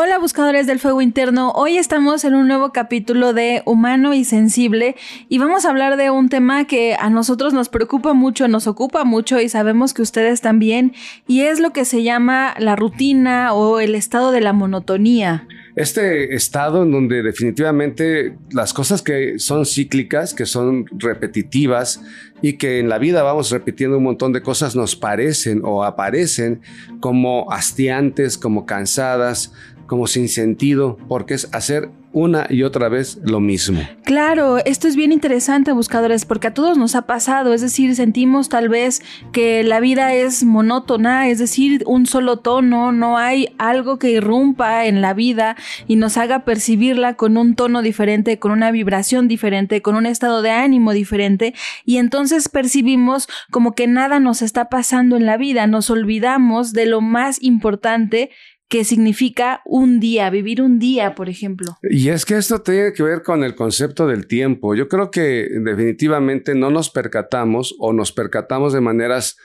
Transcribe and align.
Hola 0.00 0.16
buscadores 0.20 0.68
del 0.68 0.78
fuego 0.78 1.02
interno, 1.02 1.50
hoy 1.56 1.76
estamos 1.76 2.22
en 2.22 2.36
un 2.36 2.46
nuevo 2.46 2.72
capítulo 2.72 3.32
de 3.32 3.64
Humano 3.66 4.14
y 4.14 4.24
Sensible 4.24 4.94
y 5.28 5.38
vamos 5.38 5.64
a 5.64 5.70
hablar 5.70 5.96
de 5.96 6.08
un 6.08 6.28
tema 6.28 6.68
que 6.68 6.94
a 6.94 7.10
nosotros 7.10 7.52
nos 7.52 7.68
preocupa 7.68 8.12
mucho, 8.12 8.46
nos 8.46 8.68
ocupa 8.68 9.02
mucho 9.02 9.40
y 9.40 9.48
sabemos 9.48 9.94
que 9.94 10.02
ustedes 10.02 10.40
también 10.40 10.92
y 11.26 11.40
es 11.40 11.58
lo 11.58 11.72
que 11.72 11.84
se 11.84 12.04
llama 12.04 12.54
la 12.60 12.76
rutina 12.76 13.52
o 13.54 13.80
el 13.80 13.96
estado 13.96 14.30
de 14.30 14.40
la 14.40 14.52
monotonía. 14.52 15.48
Este 15.74 16.34
estado 16.34 16.84
en 16.84 16.92
donde 16.92 17.24
definitivamente 17.24 18.36
las 18.52 18.72
cosas 18.72 19.02
que 19.02 19.40
son 19.40 19.66
cíclicas, 19.66 20.32
que 20.32 20.46
son 20.46 20.86
repetitivas 20.92 22.00
y 22.40 22.52
que 22.52 22.78
en 22.78 22.88
la 22.88 22.98
vida 22.98 23.24
vamos 23.24 23.50
repitiendo 23.50 23.98
un 23.98 24.04
montón 24.04 24.32
de 24.32 24.42
cosas 24.42 24.76
nos 24.76 24.94
parecen 24.94 25.62
o 25.64 25.82
aparecen 25.82 26.60
como 27.00 27.50
hastiantes, 27.50 28.38
como 28.38 28.64
cansadas, 28.64 29.52
como 29.88 30.06
sin 30.06 30.28
sentido, 30.28 30.98
porque 31.08 31.34
es 31.34 31.48
hacer 31.52 31.90
una 32.12 32.46
y 32.48 32.62
otra 32.62 32.88
vez 32.88 33.18
lo 33.22 33.40
mismo. 33.40 33.80
Claro, 34.04 34.58
esto 34.58 34.88
es 34.88 34.96
bien 34.96 35.12
interesante, 35.12 35.72
buscadores, 35.72 36.24
porque 36.24 36.48
a 36.48 36.54
todos 36.54 36.78
nos 36.78 36.94
ha 36.94 37.02
pasado, 37.02 37.52
es 37.52 37.60
decir, 37.60 37.94
sentimos 37.94 38.48
tal 38.48 38.68
vez 38.68 39.02
que 39.32 39.62
la 39.62 39.80
vida 39.80 40.14
es 40.14 40.44
monótona, 40.44 41.28
es 41.28 41.38
decir, 41.38 41.82
un 41.86 42.06
solo 42.06 42.38
tono, 42.38 42.92
no 42.92 43.18
hay 43.18 43.54
algo 43.58 43.98
que 43.98 44.10
irrumpa 44.10 44.86
en 44.86 45.00
la 45.00 45.14
vida 45.14 45.56
y 45.86 45.96
nos 45.96 46.16
haga 46.16 46.44
percibirla 46.44 47.14
con 47.14 47.36
un 47.36 47.54
tono 47.54 47.82
diferente, 47.82 48.38
con 48.38 48.52
una 48.52 48.70
vibración 48.70 49.28
diferente, 49.28 49.82
con 49.82 49.94
un 49.94 50.06
estado 50.06 50.42
de 50.42 50.50
ánimo 50.50 50.92
diferente, 50.92 51.54
y 51.84 51.96
entonces 51.98 52.48
percibimos 52.48 53.28
como 53.50 53.74
que 53.74 53.86
nada 53.86 54.18
nos 54.18 54.42
está 54.42 54.68
pasando 54.68 55.16
en 55.16 55.26
la 55.26 55.36
vida, 55.36 55.66
nos 55.66 55.90
olvidamos 55.90 56.72
de 56.72 56.86
lo 56.86 57.00
más 57.00 57.42
importante 57.42 58.30
que 58.68 58.84
significa 58.84 59.62
un 59.64 59.98
día, 59.98 60.28
vivir 60.30 60.60
un 60.60 60.78
día, 60.78 61.14
por 61.14 61.28
ejemplo. 61.28 61.78
Y 61.82 62.08
es 62.08 62.24
que 62.24 62.36
esto 62.36 62.60
tiene 62.60 62.92
que 62.92 63.02
ver 63.02 63.22
con 63.22 63.42
el 63.42 63.54
concepto 63.54 64.06
del 64.06 64.26
tiempo. 64.26 64.74
Yo 64.74 64.88
creo 64.88 65.10
que 65.10 65.48
definitivamente 65.64 66.54
no 66.54 66.70
nos 66.70 66.90
percatamos 66.90 67.74
o 67.78 67.92
nos 67.92 68.12
percatamos 68.12 68.72
de 68.72 68.80
maneras 68.80 69.36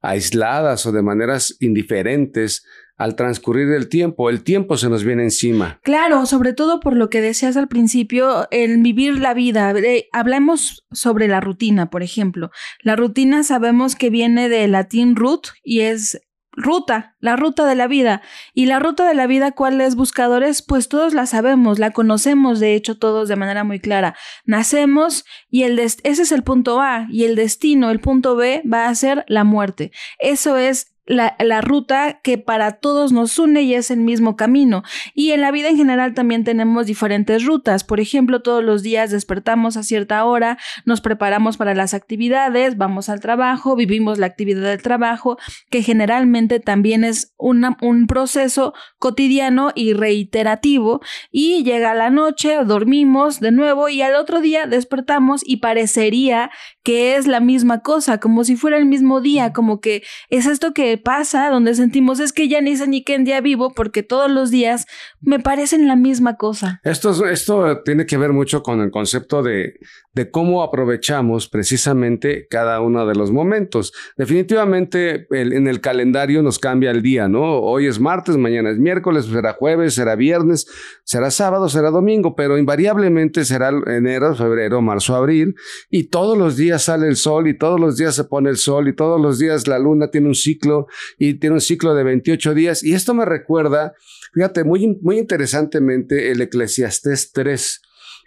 aisladas 0.00 0.86
o 0.86 0.92
de 0.92 1.02
maneras 1.02 1.56
indiferentes 1.60 2.64
al 2.96 3.16
transcurrir 3.16 3.70
el 3.70 3.88
tiempo. 3.88 4.30
El 4.30 4.42
tiempo 4.42 4.76
se 4.76 4.88
nos 4.88 5.04
viene 5.04 5.24
encima. 5.24 5.80
Claro, 5.82 6.26
sobre 6.26 6.52
todo 6.52 6.80
por 6.80 6.96
lo 6.96 7.10
que 7.10 7.20
decías 7.20 7.56
al 7.56 7.68
principio, 7.68 8.46
el 8.50 8.80
vivir 8.82 9.18
la 9.18 9.34
vida. 9.34 9.74
hablemos 10.12 10.86
sobre 10.92 11.28
la 11.28 11.40
rutina, 11.40 11.90
por 11.90 12.02
ejemplo. 12.02 12.50
La 12.82 12.96
rutina 12.96 13.42
sabemos 13.42 13.96
que 13.96 14.10
viene 14.10 14.48
del 14.48 14.72
latín 14.72 15.16
root 15.16 15.48
y 15.62 15.80
es 15.80 16.20
ruta, 16.56 17.16
la 17.20 17.36
ruta 17.36 17.66
de 17.66 17.74
la 17.74 17.86
vida. 17.86 18.22
Y 18.52 18.66
la 18.66 18.78
ruta 18.78 19.06
de 19.06 19.14
la 19.14 19.26
vida, 19.26 19.52
¿cuál 19.52 19.80
es, 19.80 19.96
buscadores? 19.96 20.62
Pues 20.62 20.88
todos 20.88 21.14
la 21.14 21.26
sabemos, 21.26 21.78
la 21.78 21.90
conocemos, 21.90 22.60
de 22.60 22.74
hecho, 22.74 22.98
todos 22.98 23.28
de 23.28 23.36
manera 23.36 23.64
muy 23.64 23.80
clara. 23.80 24.14
Nacemos 24.44 25.24
y 25.50 25.64
el 25.64 25.78
ese 25.78 26.00
es 26.02 26.32
el 26.32 26.44
punto 26.44 26.80
A, 26.80 27.06
y 27.10 27.24
el 27.24 27.36
destino, 27.36 27.90
el 27.90 28.00
punto 28.00 28.36
B, 28.36 28.62
va 28.70 28.88
a 28.88 28.94
ser 28.94 29.24
la 29.28 29.44
muerte. 29.44 29.90
Eso 30.18 30.56
es 30.56 30.93
la, 31.06 31.36
la, 31.38 31.60
ruta 31.60 32.20
que 32.22 32.38
para 32.38 32.72
todos 32.72 33.12
nos 33.12 33.38
une 33.38 33.62
y 33.62 33.74
es 33.74 33.90
el 33.90 34.00
mismo 34.00 34.36
camino. 34.36 34.82
Y 35.14 35.32
en 35.32 35.40
la 35.40 35.50
vida 35.50 35.68
en 35.68 35.76
general 35.76 36.14
también 36.14 36.44
tenemos 36.44 36.86
diferentes 36.86 37.44
rutas. 37.44 37.84
Por 37.84 38.00
ejemplo, 38.00 38.42
todos 38.42 38.64
los 38.64 38.82
días 38.82 39.10
despertamos 39.10 39.76
a 39.76 39.82
cierta 39.82 40.24
hora, 40.24 40.58
nos 40.84 41.00
preparamos 41.00 41.56
para 41.56 41.74
las 41.74 41.94
actividades, 41.94 42.76
vamos 42.76 43.08
al 43.08 43.20
trabajo, 43.20 43.76
vivimos 43.76 44.18
la 44.18 44.26
actividad 44.26 44.62
del 44.62 44.82
trabajo, 44.82 45.38
que 45.70 45.82
generalmente 45.82 46.60
también 46.60 47.04
es 47.04 47.34
un 47.36 48.06
proceso 48.06 48.72
cotidiano 48.98 49.72
y 49.74 49.92
reiterativo. 49.92 51.00
Y 51.30 51.64
llega 51.64 51.94
la 51.94 52.10
noche, 52.10 52.56
dormimos 52.64 53.40
de 53.40 53.52
nuevo 53.52 53.88
y 53.88 54.02
al 54.02 54.14
otro 54.16 54.40
día 54.40 54.66
despertamos 54.66 55.42
y 55.44 55.58
parecería 55.58 56.50
que 56.82 57.16
es 57.16 57.26
la 57.26 57.40
misma 57.40 57.80
cosa, 57.80 58.18
como 58.18 58.44
si 58.44 58.56
fuera 58.56 58.76
el 58.76 58.84
mismo 58.84 59.20
día, 59.20 59.52
como 59.52 59.80
que 59.80 60.02
es 60.28 60.46
esto 60.46 60.74
que 60.74 60.93
pasa, 60.98 61.50
donde 61.50 61.74
sentimos 61.74 62.20
es 62.20 62.32
que 62.32 62.48
ya 62.48 62.60
ni 62.60 62.76
sé 62.76 62.86
ni 62.86 63.02
qué 63.02 63.18
día 63.18 63.40
vivo 63.40 63.72
porque 63.74 64.02
todos 64.02 64.30
los 64.30 64.50
días 64.50 64.86
me 65.20 65.40
parecen 65.40 65.88
la 65.88 65.96
misma 65.96 66.36
cosa. 66.36 66.80
Esto, 66.84 67.26
esto 67.26 67.82
tiene 67.84 68.06
que 68.06 68.16
ver 68.16 68.32
mucho 68.32 68.62
con 68.62 68.80
el 68.80 68.90
concepto 68.90 69.42
de, 69.42 69.74
de 70.14 70.30
cómo 70.30 70.62
aprovechamos 70.62 71.48
precisamente 71.48 72.46
cada 72.48 72.80
uno 72.80 73.06
de 73.06 73.14
los 73.14 73.32
momentos. 73.32 73.92
Definitivamente 74.16 75.26
en 75.30 75.66
el 75.66 75.80
calendario 75.80 76.42
nos 76.42 76.58
cambia 76.58 76.90
el 76.92 77.02
día, 77.02 77.28
¿no? 77.28 77.58
Hoy 77.58 77.86
es 77.86 77.98
martes, 77.98 78.36
mañana 78.36 78.70
es 78.70 78.78
miércoles, 78.78 79.26
será 79.26 79.54
jueves, 79.54 79.94
será 79.94 80.14
viernes, 80.14 80.66
será 81.02 81.30
sábado, 81.30 81.68
será 81.68 81.90
domingo, 81.90 82.36
pero 82.36 82.58
invariablemente 82.58 83.44
será 83.44 83.70
enero, 83.86 84.34
febrero, 84.34 84.80
marzo, 84.80 85.16
abril 85.16 85.56
y 85.90 86.04
todos 86.04 86.38
los 86.38 86.56
días 86.56 86.84
sale 86.84 87.08
el 87.08 87.16
sol 87.16 87.48
y 87.48 87.58
todos 87.58 87.80
los 87.80 87.96
días 87.96 88.14
se 88.14 88.24
pone 88.24 88.50
el 88.50 88.56
sol 88.56 88.88
y 88.88 88.94
todos 88.94 89.20
los 89.20 89.38
días 89.38 89.66
la 89.66 89.78
luna 89.78 90.10
tiene 90.10 90.28
un 90.28 90.34
ciclo 90.34 90.83
y 91.18 91.34
tiene 91.34 91.54
un 91.54 91.60
ciclo 91.60 91.94
de 91.94 92.04
28 92.04 92.54
días. 92.54 92.82
Y 92.82 92.94
esto 92.94 93.14
me 93.14 93.24
recuerda, 93.24 93.94
fíjate, 94.32 94.64
muy, 94.64 94.98
muy 95.02 95.18
interesantemente 95.18 96.30
el 96.30 96.40
Eclesiastés 96.40 97.32
3. 97.32 97.82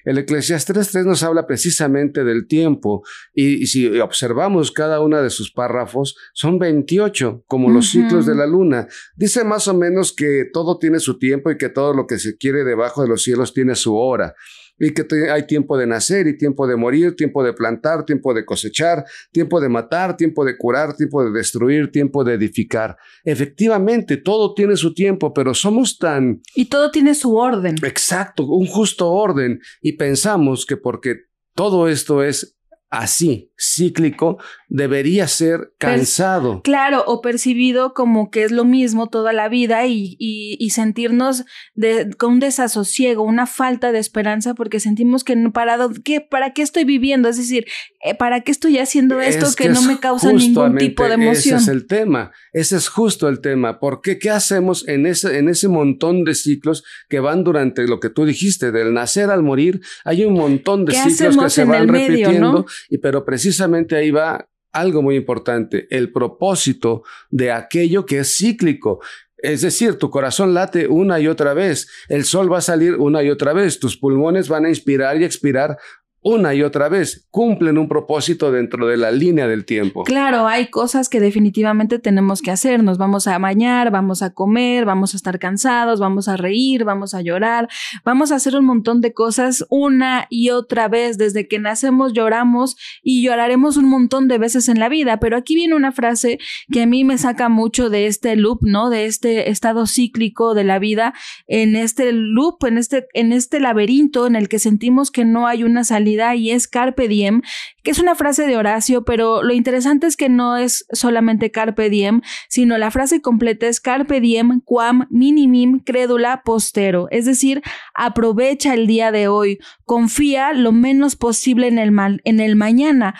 El 0.05 0.17
Eclesiastés 0.19 0.91
3 0.91 1.05
nos 1.05 1.21
habla 1.23 1.45
precisamente 1.47 2.23
del 2.23 2.47
tiempo 2.47 3.03
y, 3.33 3.67
si 3.67 3.99
observamos 3.99 4.71
cada 4.71 5.01
una 5.01 5.21
de 5.21 5.29
sus 5.29 5.51
párrafos, 5.51 6.15
son 6.33 6.59
28, 6.59 7.43
como 7.45 7.69
los 7.69 7.89
ciclos 7.89 8.25
de 8.25 8.35
la 8.35 8.47
luna. 8.47 8.87
Dice 9.17 9.43
más 9.43 9.67
o 9.67 9.73
menos 9.73 10.13
que 10.13 10.45
todo 10.53 10.77
tiene 10.77 10.99
su 10.99 11.19
tiempo 11.19 11.51
y 11.51 11.57
que 11.57 11.67
todo 11.67 11.93
lo 11.93 12.07
que 12.07 12.19
se 12.19 12.37
quiere 12.37 12.63
debajo 12.63 13.01
de 13.01 13.09
los 13.09 13.23
cielos 13.23 13.53
tiene 13.53 13.75
su 13.75 13.97
hora 13.97 14.33
y 14.79 14.93
que 14.93 15.05
hay 15.31 15.47
tiempo 15.47 15.77
de 15.77 15.87
nacer 15.87 16.27
y 16.27 16.37
tiempo 16.37 16.67
de 16.67 16.75
morir, 16.75 17.15
tiempo 17.15 17.43
de 17.43 17.53
plantar, 17.53 18.05
tiempo 18.05 18.33
de 18.33 18.45
cosechar, 18.45 19.05
tiempo 19.31 19.59
de 19.59 19.69
matar, 19.69 20.17
tiempo 20.17 20.45
de 20.45 20.57
curar, 20.57 20.95
tiempo 20.95 21.23
de 21.23 21.31
destruir, 21.31 21.91
tiempo 21.91 22.23
de 22.23 22.35
edificar. 22.35 22.97
Efectivamente, 23.23 24.17
todo 24.17 24.53
tiene 24.53 24.75
su 24.75 24.93
tiempo, 24.93 25.33
pero 25.33 25.53
somos 25.53 25.97
tan... 25.97 26.41
Y 26.55 26.65
todo 26.65 26.91
tiene 26.91 27.15
su 27.15 27.35
orden. 27.35 27.75
Exacto, 27.83 28.45
un 28.45 28.67
justo 28.67 29.11
orden. 29.11 29.59
Y 29.81 29.93
pensamos 29.93 30.65
que 30.65 30.77
porque 30.77 31.15
todo 31.55 31.87
esto 31.87 32.23
es 32.23 32.57
así, 32.89 33.51
cíclico, 33.57 34.37
debería 34.69 35.27
ser 35.27 35.73
cansado. 35.77 36.61
claro, 36.61 37.03
o 37.07 37.21
percibido 37.21 37.93
como 37.93 38.29
que 38.29 38.43
es 38.43 38.51
lo 38.51 38.65
mismo 38.65 39.07
toda 39.07 39.31
la 39.33 39.47
vida 39.49 39.85
y, 39.87 40.17
y, 40.19 40.69
sentirnos 40.71 41.45
de, 41.73 42.09
con 42.17 42.33
un 42.33 42.39
desasosiego, 42.39 43.23
una 43.23 43.47
falta 43.47 43.91
de 43.91 43.99
esperanza 43.99 44.53
porque 44.53 44.79
sentimos 44.79 45.23
que 45.23 45.35
no 45.35 45.53
parado, 45.53 45.91
¿qué, 46.03 46.21
¿para 46.21 46.53
qué 46.53 46.61
estoy 46.61 46.83
viviendo? 46.83 47.29
Es 47.29 47.37
decir, 47.37 47.65
eh, 48.03 48.13
¿para 48.13 48.41
qué 48.41 48.51
estoy 48.51 48.77
haciendo 48.77 49.21
esto 49.21 49.47
que, 49.55 49.69
no 49.69 49.81
me 49.81 49.99
causa 49.99 50.31
ningún 50.33 50.77
tipo 50.77 51.05
de 51.05 51.13
emoción? 51.13 51.57
Ese 51.57 51.63
es 51.63 51.67
el 51.69 51.87
tema, 51.87 52.31
ese 52.51 52.75
es 52.75 52.89
justo 52.89 53.29
el 53.29 53.39
tema. 53.41 53.79
porque 53.79 54.19
qué? 54.19 54.27
hacemos 54.29 54.87
en 54.87 55.05
ese, 55.05 55.37
en 55.37 55.49
ese 55.49 55.67
montón 55.67 56.23
de 56.23 56.35
ciclos 56.35 56.83
que 57.09 57.19
van 57.19 57.43
durante 57.43 57.87
lo 57.87 57.99
que 57.99 58.09
tú 58.09 58.25
dijiste, 58.25 58.71
del 58.71 58.93
nacer 58.93 59.29
al 59.29 59.43
morir? 59.43 59.81
Hay 60.03 60.25
un 60.25 60.33
montón 60.33 60.85
de 60.85 60.93
ciclos 60.93 61.37
que 61.37 61.49
se 61.49 61.65
van 61.65 61.87
repitiendo, 61.87 62.65
y, 62.89 62.97
pero 62.97 63.25
precisamente 63.25 63.95
ahí 63.95 64.11
va 64.11 64.47
algo 64.71 65.01
muy 65.01 65.15
importante, 65.15 65.87
el 65.89 66.11
propósito 66.11 67.03
de 67.29 67.51
aquello 67.51 68.05
que 68.05 68.19
es 68.19 68.37
cíclico. 68.37 68.99
Es 69.37 69.61
decir, 69.61 69.97
tu 69.97 70.09
corazón 70.09 70.53
late 70.53 70.87
una 70.87 71.19
y 71.19 71.27
otra 71.27 71.53
vez, 71.53 71.87
el 72.09 72.25
sol 72.25 72.51
va 72.51 72.57
a 72.57 72.61
salir 72.61 72.95
una 72.95 73.21
y 73.23 73.29
otra 73.29 73.53
vez, 73.53 73.79
tus 73.79 73.97
pulmones 73.97 74.49
van 74.49 74.65
a 74.65 74.69
inspirar 74.69 75.19
y 75.21 75.23
expirar 75.23 75.77
una 76.27 76.53
y 76.53 76.61
otra 76.61 76.89
vez, 76.89 77.25
cumplen 77.31 77.77
un 77.77 77.87
propósito 77.87 78.51
dentro 78.51 78.85
de 78.85 78.97
la 78.97 79.11
línea 79.11 79.47
del 79.47 79.63
tiempo. 79.63 80.03
Claro, 80.03 80.45
hay 80.45 80.67
cosas 80.67 81.07
que 81.07 81.21
definitivamente 81.21 81.99
tenemos 81.99 82.41
que 82.41 82.51
hacer. 82.51 82.83
Nos 82.83 82.97
vamos 82.97 83.27
a 83.27 83.37
bañar, 83.37 83.91
vamos 83.91 84.21
a 84.21 84.33
comer, 84.33 84.83
vamos 84.83 85.13
a 85.13 85.17
estar 85.17 85.39
cansados, 85.39 86.01
vamos 86.01 86.27
a 86.27 86.35
reír, 86.35 86.83
vamos 86.83 87.13
a 87.13 87.21
llorar, 87.21 87.69
vamos 88.03 88.33
a 88.33 88.35
hacer 88.35 88.57
un 88.57 88.65
montón 88.65 88.99
de 88.99 89.13
cosas 89.13 89.65
una 89.69 90.27
y 90.29 90.49
otra 90.49 90.89
vez. 90.89 91.17
Desde 91.17 91.47
que 91.47 91.59
nacemos 91.59 92.11
lloramos 92.11 92.75
y 93.01 93.23
lloraremos 93.23 93.77
un 93.77 93.85
montón 93.85 94.27
de 94.27 94.37
veces 94.37 94.67
en 94.67 94.79
la 94.79 94.89
vida. 94.89 95.21
Pero 95.21 95.37
aquí 95.37 95.55
viene 95.55 95.75
una 95.75 95.93
frase 95.93 96.39
que 96.69 96.81
a 96.81 96.87
mí 96.87 97.05
me 97.05 97.17
saca 97.17 97.47
mucho 97.47 97.89
de 97.89 98.07
este 98.07 98.35
loop, 98.35 98.59
¿no? 98.63 98.89
De 98.89 99.05
este 99.05 99.49
estado 99.49 99.87
cíclico 99.87 100.55
de 100.55 100.65
la 100.65 100.77
vida, 100.77 101.13
en 101.47 101.77
este 101.77 102.11
loop, 102.11 102.65
en 102.65 102.77
este, 102.77 103.07
en 103.13 103.31
este 103.31 103.61
laberinto 103.61 104.27
en 104.27 104.35
el 104.35 104.49
que 104.49 104.59
sentimos 104.59 105.09
que 105.09 105.23
no 105.23 105.47
hay 105.47 105.63
una 105.63 105.85
salida 105.85 106.16
y 106.35 106.51
es 106.51 106.67
carpe 106.67 107.07
diem, 107.07 107.41
que 107.83 107.91
es 107.91 107.99
una 107.99 108.15
frase 108.15 108.47
de 108.47 108.57
Horacio, 108.57 109.05
pero 109.05 109.43
lo 109.43 109.53
interesante 109.53 110.07
es 110.07 110.17
que 110.17 110.29
no 110.29 110.57
es 110.57 110.85
solamente 110.91 111.51
carpe 111.51 111.89
diem, 111.89 112.21
sino 112.49 112.77
la 112.77 112.91
frase 112.91 113.21
completa 113.21 113.67
es 113.67 113.79
carpe 113.79 114.19
diem 114.19 114.61
quam 114.61 115.07
minimum 115.09 115.79
credula 115.79 116.41
postero, 116.43 117.07
es 117.11 117.25
decir, 117.25 117.61
aprovecha 117.93 118.73
el 118.73 118.87
día 118.87 119.11
de 119.11 119.27
hoy, 119.27 119.59
confía 119.85 120.53
lo 120.53 120.71
menos 120.71 121.15
posible 121.15 121.67
en 121.67 121.79
el, 121.79 121.93
en 122.23 122.39
el 122.39 122.55
mañana. 122.55 123.15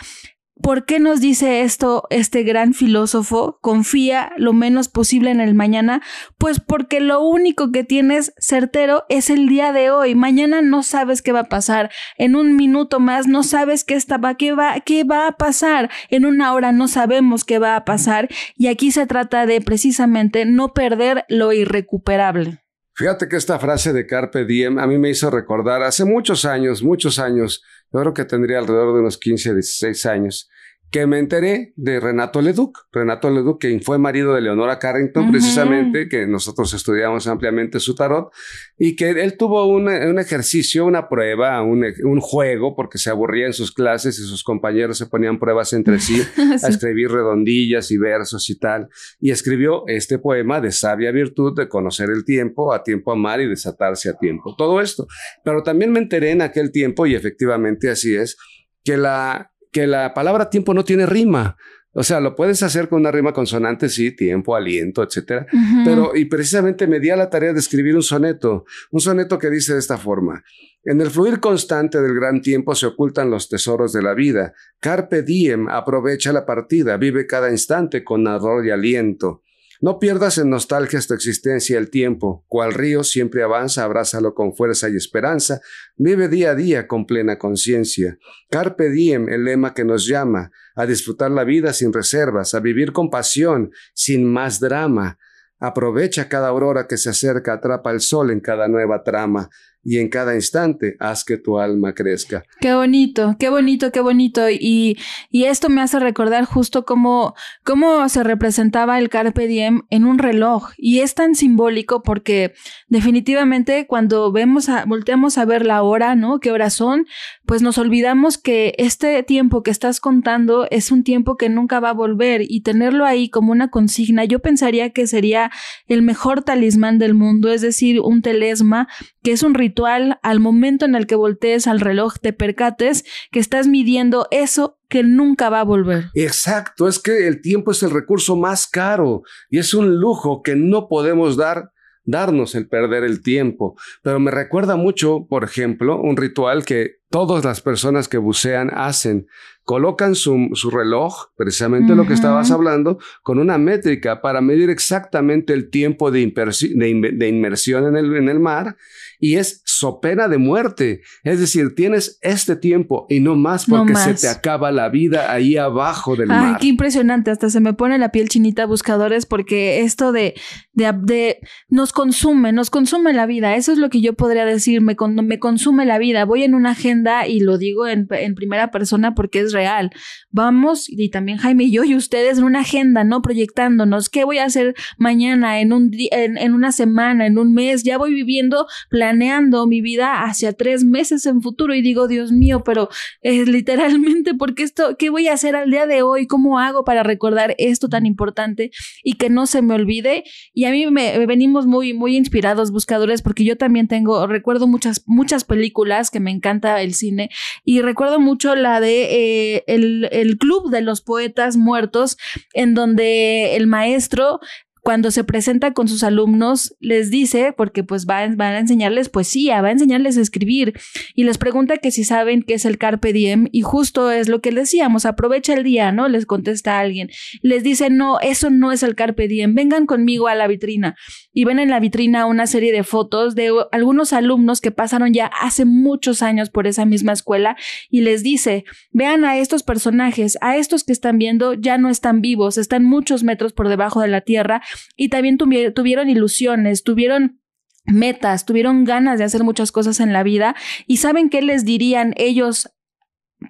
¿Por 0.62 0.86
qué 0.86 1.00
nos 1.00 1.22
dice 1.22 1.62
esto 1.62 2.04
este 2.10 2.44
gran 2.44 2.74
filósofo? 2.74 3.60
Confía 3.62 4.32
lo 4.38 4.54
menos 4.54 4.88
posible 4.88 5.30
en 5.30 5.40
el 5.40 5.54
mañana, 5.54 6.02
pues 6.38 6.60
porque 6.60 7.00
lo 7.00 7.22
único 7.22 7.72
que 7.72 7.84
tienes 7.84 8.34
certero 8.38 9.06
es 9.10 9.30
el 9.30 9.48
día 9.48 9.72
de 9.72 9.92
hoy. 9.92 10.16
Mañana 10.16 10.62
no 10.62 10.84
sabes 10.84 11.22
qué 11.22 11.32
va 11.32 11.42
a 11.42 11.50
pasar. 11.50 11.92
En 12.18 12.36
un 12.36 12.56
minuto 12.56 13.00
más 13.00 13.28
no 13.28 13.44
sabes 13.44 13.84
qué, 13.84 13.94
está, 13.94 14.20
qué, 14.38 14.54
va, 14.54 14.80
qué 14.80 15.04
va 15.04 15.28
a 15.28 15.38
pasar. 15.38 15.90
En 16.10 16.26
una 16.26 16.54
hora 16.54 16.72
no 16.72 16.88
sabemos 16.88 17.46
qué 17.46 17.60
va 17.60 17.76
a 17.76 17.86
pasar. 17.86 18.28
Y 18.56 18.68
aquí 18.68 18.92
se 18.92 19.06
trata 19.06 19.46
de 19.46 19.62
precisamente 19.62 20.46
no 20.46 20.74
perder 20.74 21.26
lo 21.30 21.54
irrecuperable. 21.54 22.60
Fíjate 22.98 23.28
que 23.30 23.36
esta 23.36 23.60
frase 23.60 23.94
de 23.94 24.08
Carpe 24.08 24.44
Diem 24.44 24.80
a 24.80 24.88
mí 24.88 24.98
me 24.98 25.12
hizo 25.12 25.30
recordar 25.30 25.84
hace 25.84 26.04
muchos 26.04 26.46
años, 26.46 26.82
muchos 26.82 27.20
años, 27.20 27.64
yo 27.92 28.00
creo 28.02 28.14
que 28.14 28.26
tendría 28.26 28.60
alrededor 28.60 28.94
de 28.94 29.02
unos 29.02 29.18
15, 29.18 29.54
16 29.54 30.06
años, 30.06 30.50
que 30.90 31.06
me 31.06 31.20
enteré 31.20 31.74
de 31.76 32.00
Renato 32.00 32.42
Leduc. 32.42 32.88
Renato 32.94 33.30
Leduc, 33.30 33.60
que 33.60 33.80
fue 33.82 33.98
marido 33.98 34.34
de 34.34 34.42
Leonora 34.42 34.80
Carrington, 34.80 35.32
precisamente, 35.32 36.08
que 36.08 36.28
nosotros 36.28 36.74
estudiamos 36.74 37.28
ampliamente 37.28 37.80
su 37.80 37.94
tarot, 37.94 38.32
y 38.78 38.96
que 38.96 39.10
él 39.10 39.36
tuvo 39.38 39.66
un, 39.66 39.90
ejercicio, 40.18 40.86
una 40.86 41.10
prueba, 41.10 41.62
un, 41.62 41.84
juego, 42.22 42.76
porque 42.76 42.98
se 42.98 43.10
aburría 43.10 43.48
en 43.48 43.54
sus 43.54 43.74
clases 43.74 44.18
y 44.18 44.24
sus 44.24 44.44
compañeros 44.44 44.98
se 44.98 45.08
ponían 45.08 45.40
pruebas 45.40 45.74
entre 45.74 46.00
sí, 46.00 46.22
a 46.64 46.68
escribir 46.68 47.12
redondillas 47.12 47.92
y 47.92 47.98
versos 47.98 48.50
y 48.50 48.58
tal, 48.58 48.88
y 49.20 49.32
escribió 49.32 49.84
este 49.88 50.20
poema 50.20 50.62
de 50.62 50.72
sabia 50.72 51.12
virtud 51.12 51.54
de 51.56 51.68
conocer 51.68 52.10
el 52.10 52.24
tiempo, 52.24 52.74
a 52.74 52.84
tiempo 52.84 53.12
amar 53.12 53.42
y 53.42 53.48
desatarse 53.48 54.10
a 54.10 54.18
tiempo. 54.18 54.56
Todo 54.58 54.80
esto. 54.80 55.08
Pero 55.44 55.64
también 55.64 55.92
me 55.92 56.00
enteré 56.00 56.32
en 56.32 56.42
aquel 56.42 56.72
tiempo, 56.72 57.06
y 57.06 57.16
efectivamente 57.16 57.90
así 57.90 58.16
es, 58.16 58.38
que 58.84 58.96
la 58.96 59.52
que 59.78 59.86
la 59.86 60.12
palabra 60.12 60.50
tiempo 60.50 60.74
no 60.74 60.84
tiene 60.84 61.06
rima. 61.06 61.56
O 61.92 62.02
sea, 62.02 62.20
lo 62.20 62.36
puedes 62.36 62.64
hacer 62.64 62.90
con 62.90 63.02
una 63.02 63.12
rima 63.12 63.32
consonante, 63.32 63.90
sí, 63.90 64.16
tiempo, 64.16 64.56
aliento, 64.56 65.04
etcétera. 65.04 65.46
Pero, 65.86 66.16
y 66.16 66.26
precisamente 66.26 66.88
me 66.88 67.00
di 67.00 67.12
a 67.12 67.16
la 67.16 67.30
tarea 67.30 67.54
de 67.54 67.60
escribir 67.60 67.96
un 67.96 68.02
soneto, 68.02 68.66
un 68.90 69.02
soneto 69.02 69.38
que 69.38 69.52
dice 69.52 69.74
de 69.74 69.80
esta 69.80 70.00
forma: 70.00 70.44
En 70.84 71.00
el 71.00 71.12
fluir 71.12 71.40
constante 71.40 72.02
del 72.02 72.16
gran 72.16 72.42
tiempo 72.42 72.74
se 72.74 72.88
ocultan 72.88 73.30
los 73.30 73.50
tesoros 73.50 73.94
de 73.94 74.02
la 74.02 74.16
vida. 74.16 74.54
Carpe 74.80 75.22
diem, 75.22 75.68
aprovecha 75.70 76.34
la 76.34 76.44
partida, 76.44 76.98
vive 76.98 77.28
cada 77.28 77.52
instante 77.52 78.04
con 78.04 78.28
ardor 78.28 78.66
y 78.66 78.72
aliento. 78.72 79.44
No 79.80 80.00
pierdas 80.00 80.38
en 80.38 80.50
nostalgia 80.50 81.00
tu 81.08 81.14
existencia 81.14 81.78
el 81.78 81.90
tiempo, 81.90 82.46
cual 82.48 82.74
río 82.74 83.04
siempre 83.04 83.44
avanza, 83.44 83.84
abrázalo 83.84 84.34
con 84.34 84.56
fuerza 84.56 84.90
y 84.90 84.96
esperanza, 84.96 85.62
vive 85.96 86.28
día 86.28 86.52
a 86.52 86.56
día 86.56 86.88
con 86.88 87.06
plena 87.06 87.38
conciencia. 87.38 88.18
Carpe 88.50 88.90
diem, 88.90 89.30
el 89.30 89.46
lema 89.46 89.74
que 89.74 89.84
nos 89.84 90.08
llama, 90.08 90.52
a 90.76 90.86
disfrutar 90.86 91.30
la 91.32 91.44
vida 91.44 91.74
sin 91.74 91.94
reservas, 91.94 92.56
a 92.56 92.60
vivir 92.60 92.92
con 92.92 93.10
pasión, 93.10 93.72
sin 93.94 94.26
más 94.26 94.60
drama. 94.60 95.20
Aprovecha 95.60 96.28
cada 96.30 96.50
aurora 96.50 96.88
que 96.88 96.98
se 96.98 97.10
acerca, 97.10 97.54
atrapa 97.54 97.92
el 97.92 98.02
sol 98.02 98.32
en 98.32 98.40
cada 98.40 98.68
nueva 98.68 99.04
trama 99.04 99.50
y 99.84 100.00
en 100.00 100.10
cada 100.10 100.36
instante 100.36 100.98
haz 101.00 101.24
que 101.24 101.38
tu 101.38 101.60
alma 101.60 101.94
crezca. 101.94 102.44
Qué 102.60 102.74
bonito, 102.74 103.38
qué 103.40 103.50
bonito, 103.50 103.92
qué 103.92 104.02
bonito. 104.02 104.50
Y, 104.50 104.98
y 105.32 105.46
esto 105.46 105.70
me 105.70 105.82
hace 105.82 106.00
recordar 106.00 106.44
justo 106.44 106.84
cómo, 106.84 107.36
cómo 107.64 108.10
se 108.10 108.24
representaba 108.24 109.00
el 109.00 109.08
Carpe 109.10 109.48
Diem 109.48 109.84
en 109.90 110.06
un 110.06 110.18
reloj. 110.18 110.72
Y 110.78 111.00
es 111.00 111.16
tan 111.16 111.36
simbólico 111.36 112.04
porque 112.04 112.54
definitivamente 112.90 113.88
cuando 113.88 114.32
vemos 114.32 114.68
a, 114.68 114.84
volteamos 114.86 115.38
a 115.38 115.46
ver 115.46 115.66
la 115.66 115.82
hora, 115.84 116.16
¿no? 116.16 116.40
¿Qué 116.40 116.52
horas 116.52 116.74
son? 116.74 117.06
Pues 117.46 117.62
nos 117.62 117.78
olvidamos 117.78 118.38
que 118.38 118.76
este 118.78 119.24
tiempo 119.24 119.64
que 119.64 119.72
estás 119.72 120.02
contando 120.02 120.68
es 120.70 120.92
un 120.92 121.04
tiempo 121.04 121.38
que 121.38 121.48
nunca 121.48 121.80
va 121.80 121.92
a 121.92 121.94
volver 121.94 122.42
y 122.46 122.62
tenerlo 122.62 123.06
ahí 123.06 123.30
como 123.30 123.54
una 123.54 123.70
consigna, 123.70 124.26
yo 124.26 124.40
pensaría 124.40 124.90
que 124.90 125.08
sería 125.08 125.50
el 125.88 126.02
mejor 126.02 126.44
talismán 126.44 127.00
del 127.00 127.14
mundo, 127.14 127.50
es 127.50 127.62
decir, 127.62 128.02
un 128.02 128.22
telesma, 128.22 128.88
que 129.24 129.32
es 129.32 129.44
un 129.44 129.54
ritual 129.54 129.77
al 129.86 130.40
momento 130.40 130.86
en 130.86 130.96
el 130.96 131.08
que 131.08 131.16
voltees 131.16 131.68
al 131.68 131.80
reloj 131.80 132.16
te 132.22 132.34
percates 132.34 133.06
que 133.32 133.40
estás 133.40 133.68
midiendo 133.68 134.28
eso 134.32 134.80
que 134.90 135.04
nunca 135.04 135.50
va 135.50 135.62
a 135.62 135.66
volver. 135.66 136.06
Exacto, 136.14 136.88
es 136.88 137.00
que 137.00 137.28
el 137.28 137.42
tiempo 137.42 137.72
es 137.72 137.84
el 137.84 137.92
recurso 137.92 138.36
más 138.36 138.68
caro 138.68 139.24
y 139.50 139.60
es 139.60 139.74
un 139.74 139.98
lujo 139.98 140.42
que 140.42 140.56
no 140.56 140.88
podemos 140.88 141.38
dar 141.38 141.72
darnos 142.08 142.56
el 142.56 142.68
perder 142.68 143.04
el 143.04 143.22
tiempo. 143.22 143.76
Pero 144.02 144.20
me 144.20 144.32
recuerda 144.32 144.76
mucho, 144.78 145.28
por 145.30 145.44
ejemplo, 145.44 146.02
un 146.02 146.18
ritual 146.18 146.66
que 146.66 147.02
todas 147.10 147.46
las 147.46 147.62
personas 147.62 148.08
que 148.08 148.18
bucean 148.18 148.72
hacen. 148.74 149.28
Colocan 149.68 150.16
su, 150.16 150.50
reloj, 150.72 151.26
precisamente 151.36 151.94
lo 151.94 152.08
que 152.08 152.14
estabas 152.14 152.52
hablando, 152.52 153.00
con 153.22 153.38
una 153.38 153.58
métrica 153.58 154.22
para 154.22 154.40
medir 154.40 154.70
exactamente 154.70 155.52
el 155.52 155.70
tiempo 155.70 156.10
de, 156.10 156.22
de, 156.22 157.28
inmersión 157.28 157.86
en 157.86 157.98
el, 157.98 158.16
en 158.16 158.30
el 158.30 158.40
mar 158.40 158.78
y 159.20 159.36
es 159.36 159.62
so 159.66 160.00
pena 160.00 160.28
de 160.28 160.38
muerte. 160.38 161.02
Es 161.24 161.40
decir, 161.40 161.76
tienes 161.76 162.20
este 162.22 162.56
tiempo 162.56 163.06
y 163.10 163.20
no 163.20 163.36
más 163.36 163.66
porque 163.66 163.96
se 163.96 164.14
te 164.14 164.28
acaba 164.28 164.72
la 164.72 164.90
vida 164.90 165.32
ahí 165.32 165.58
abajo 165.58 166.16
del 166.16 166.32
Ay, 166.32 166.38
mar. 166.38 166.60
Qué 166.60 166.68
impresionante, 166.68 167.32
hasta 167.32 167.50
se 167.50 167.60
me 167.60 167.74
pone 167.74 167.98
la 167.98 168.12
piel 168.12 168.30
chinita 168.30 168.66
buscadores 168.66 169.26
porque 169.26 169.82
esto 169.82 170.12
de, 170.12 170.36
de, 170.74 171.40
nos 171.70 171.94
consume, 171.94 172.52
nos 172.52 172.70
consume 172.70 173.14
la 173.14 173.26
vida. 173.26 173.56
Eso 173.56 173.72
es 173.72 173.78
lo 173.78 173.90
que 173.90 174.02
yo 174.02 174.14
podría 174.14 174.46
decir, 174.46 174.82
me, 174.82 174.96
me 175.24 175.40
consume 175.40 175.86
la 175.86 175.98
vida. 175.98 176.26
Voy 176.26 176.44
en 176.44 176.54
una 176.54 176.72
agenda 176.72 177.28
y 177.28 177.40
lo 177.40 177.58
digo 177.58 177.88
en, 177.88 178.08
primera 178.08 178.72
persona 178.72 179.16
porque 179.16 179.40
es 179.40 179.54
real. 179.58 179.92
Vamos, 180.30 180.88
y 180.88 181.10
también 181.10 181.38
Jaime 181.40 181.66
y 181.66 181.72
yo 181.72 181.84
y 181.84 181.96
ustedes 181.96 182.38
en 182.38 182.44
una 182.44 182.60
agenda, 182.62 183.04
¿no? 183.04 183.22
Proyectándonos, 183.22 184.10
¿qué 184.10 184.24
voy 184.24 184.38
a 184.38 184.46
hacer 184.46 184.76
mañana, 184.98 185.60
en, 185.60 185.74
un 185.74 185.92
en, 186.12 186.38
en 186.38 186.54
una 186.54 186.72
semana, 186.72 187.26
en 187.26 187.38
un 187.38 187.54
mes? 187.54 187.84
Ya 187.84 187.98
voy 187.98 188.14
viviendo 188.14 188.68
planeando 188.90 189.66
mi 189.66 189.82
vida 189.82 190.24
hacia 190.24 190.54
tres 190.54 190.84
meses 190.84 191.26
en 191.26 191.42
futuro 191.42 191.74
y 191.74 191.82
digo, 191.82 192.08
Dios 192.08 192.32
mío, 192.32 192.64
pero 192.64 192.90
es 193.22 193.48
literalmente, 193.48 194.34
porque 194.36 194.64
esto, 194.64 194.96
¿qué 194.98 195.10
voy 195.10 195.28
a 195.28 195.34
hacer 195.34 195.56
al 195.56 195.72
día 195.72 195.88
de 195.88 196.02
hoy? 196.04 196.28
¿Cómo 196.28 196.60
hago 196.60 196.84
para 196.84 197.04
recordar 197.04 197.56
esto 197.58 197.90
tan 197.90 198.06
importante 198.06 198.72
y 199.04 199.14
que 199.14 199.30
no 199.30 199.48
se 199.48 199.62
me 199.62 199.74
olvide? 199.74 200.24
Y 200.54 200.66
a 200.66 200.72
mí 200.72 200.86
me, 200.88 201.26
venimos 201.26 201.66
muy, 201.66 201.94
muy 201.94 202.16
inspirados 202.16 202.72
buscadores 202.72 203.22
porque 203.22 203.44
yo 203.44 203.58
también 203.58 203.88
tengo, 203.88 204.28
recuerdo 204.28 204.68
muchas, 204.68 205.04
muchas 205.08 205.44
películas 205.44 206.12
que 206.12 206.20
me 206.20 206.32
encanta 206.32 206.82
el 206.82 206.94
cine 206.94 207.30
y 207.64 207.82
recuerdo 207.82 208.20
mucho 208.20 208.56
la 208.56 208.80
de 208.80 209.47
eh, 209.47 209.47
el, 209.68 210.38
Club 210.40 210.70
de 210.70 210.82
los 210.82 211.02
Poetas 211.02 211.58
Muertos 211.58 212.18
en 212.54 212.74
donde 212.74 213.56
el 213.56 213.68
maestro 213.68 214.40
cuando 214.88 215.12
se 215.12 215.26
presenta 215.26 215.74
con 215.74 215.90
sus 215.90 216.02
alumnos, 216.02 216.74
les 216.80 217.12
dice, 217.12 217.52
porque 217.52 217.84
pues 217.84 218.08
va, 218.08 218.20
a 218.20 218.58
enseñarles 218.58 219.10
poesía, 219.10 219.62
va 219.62 219.68
a 219.68 219.72
enseñarles 219.72 220.18
a 220.18 220.22
escribir, 220.22 220.80
y 221.14 221.26
les 221.26 221.38
pregunta 221.38 221.76
que 221.76 221.92
si 221.92 222.06
saben 222.06 222.42
qué 222.42 222.54
es 222.54 222.64
el 222.64 222.78
carpe 222.78 223.12
diem, 223.12 223.50
y 223.52 223.64
justo 223.64 224.12
es 224.12 224.30
lo 224.30 224.40
que 224.40 224.52
decíamos, 224.52 225.06
aprovecha 225.06 225.56
el 225.56 225.66
día, 225.66 225.92
¿no? 225.92 226.08
Les 226.08 226.26
contesta 226.26 226.80
alguien. 226.80 227.10
Les 227.42 227.64
dice, 227.64 227.90
no, 227.90 228.22
eso 228.22 228.50
no 228.50 228.72
es 228.72 228.82
el 228.82 228.96
carpe 228.96 229.28
diem, 229.28 229.54
vengan 229.56 229.88
conmigo 229.88 230.30
a 230.30 230.36
la 230.36 230.48
vitrina. 230.48 230.96
Y 231.34 231.44
ven 231.44 231.60
en 231.60 231.70
la 231.70 231.82
vitrina 231.82 232.26
una 232.26 232.48
serie 232.48 232.72
de 232.72 232.86
fotos 232.86 233.36
de 233.36 233.52
algunos 233.74 234.14
alumnos 234.14 234.62
que 234.62 234.72
pasaron 234.72 235.12
ya 235.12 235.26
hace 235.42 235.66
muchos 235.66 236.22
años 236.22 236.50
por 236.50 236.66
esa 236.66 236.86
misma 236.86 237.12
escuela, 237.12 237.58
y 237.90 238.04
les 238.04 238.24
dice, 238.24 238.64
vean 238.92 239.26
a 239.26 239.38
estos 239.38 239.64
personajes, 239.64 240.38
a 240.40 240.56
estos 240.56 240.86
que 240.86 240.94
están 240.94 241.18
viendo, 241.18 241.56
ya 241.56 241.78
no 241.78 241.90
están 241.90 242.22
vivos, 242.22 242.58
están 242.58 242.86
muchos 242.86 243.26
metros 243.26 243.52
por 243.52 243.68
debajo 243.68 244.00
de 244.00 244.08
la 244.08 244.22
tierra, 244.22 244.62
y 244.96 245.10
también 245.10 245.38
tuvieron 245.38 246.10
ilusiones, 246.10 246.84
tuvieron 246.84 247.42
metas, 247.86 248.46
tuvieron 248.46 248.84
ganas 248.84 249.18
de 249.18 249.26
hacer 249.26 249.44
muchas 249.44 249.72
cosas 249.72 250.00
en 250.00 250.14
la 250.14 250.24
vida 250.24 250.56
y 250.86 250.98
saben 250.98 251.30
qué 251.30 251.42
les 251.42 251.66
dirían 251.66 252.14
ellos 252.18 252.70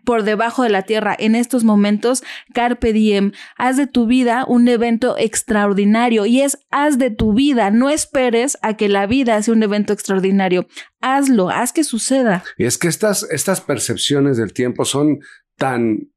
por 0.04 0.24
debajo 0.24 0.64
de 0.64 0.70
la 0.70 0.82
tierra 0.82 1.16
en 1.18 1.36
estos 1.36 1.64
momentos, 1.64 2.24
Carpe 2.54 2.92
Diem, 2.92 3.32
haz 3.58 3.78
de 3.78 3.88
tu 3.88 4.06
vida 4.06 4.46
un 4.48 4.68
evento 4.68 5.16
extraordinario 5.18 6.26
y 6.26 6.42
es 6.42 6.58
haz 6.70 6.98
de 6.98 7.10
tu 7.10 7.34
vida, 7.34 7.72
no 7.72 7.90
esperes 7.90 8.58
a 8.62 8.76
que 8.76 8.90
la 8.90 9.08
vida 9.08 9.42
sea 9.42 9.54
un 9.54 9.64
evento 9.64 9.94
extraordinario, 9.94 10.68
hazlo, 11.00 11.50
haz 11.50 11.72
que 11.72 11.84
suceda. 11.84 12.44
Y 12.58 12.66
es 12.66 12.78
que 12.78 12.90
estas, 12.90 13.24
estas 13.32 13.62
percepciones 13.62 14.38
del 14.38 14.54
tiempo 14.54 14.84
son 14.84 15.20
tan 15.56 16.12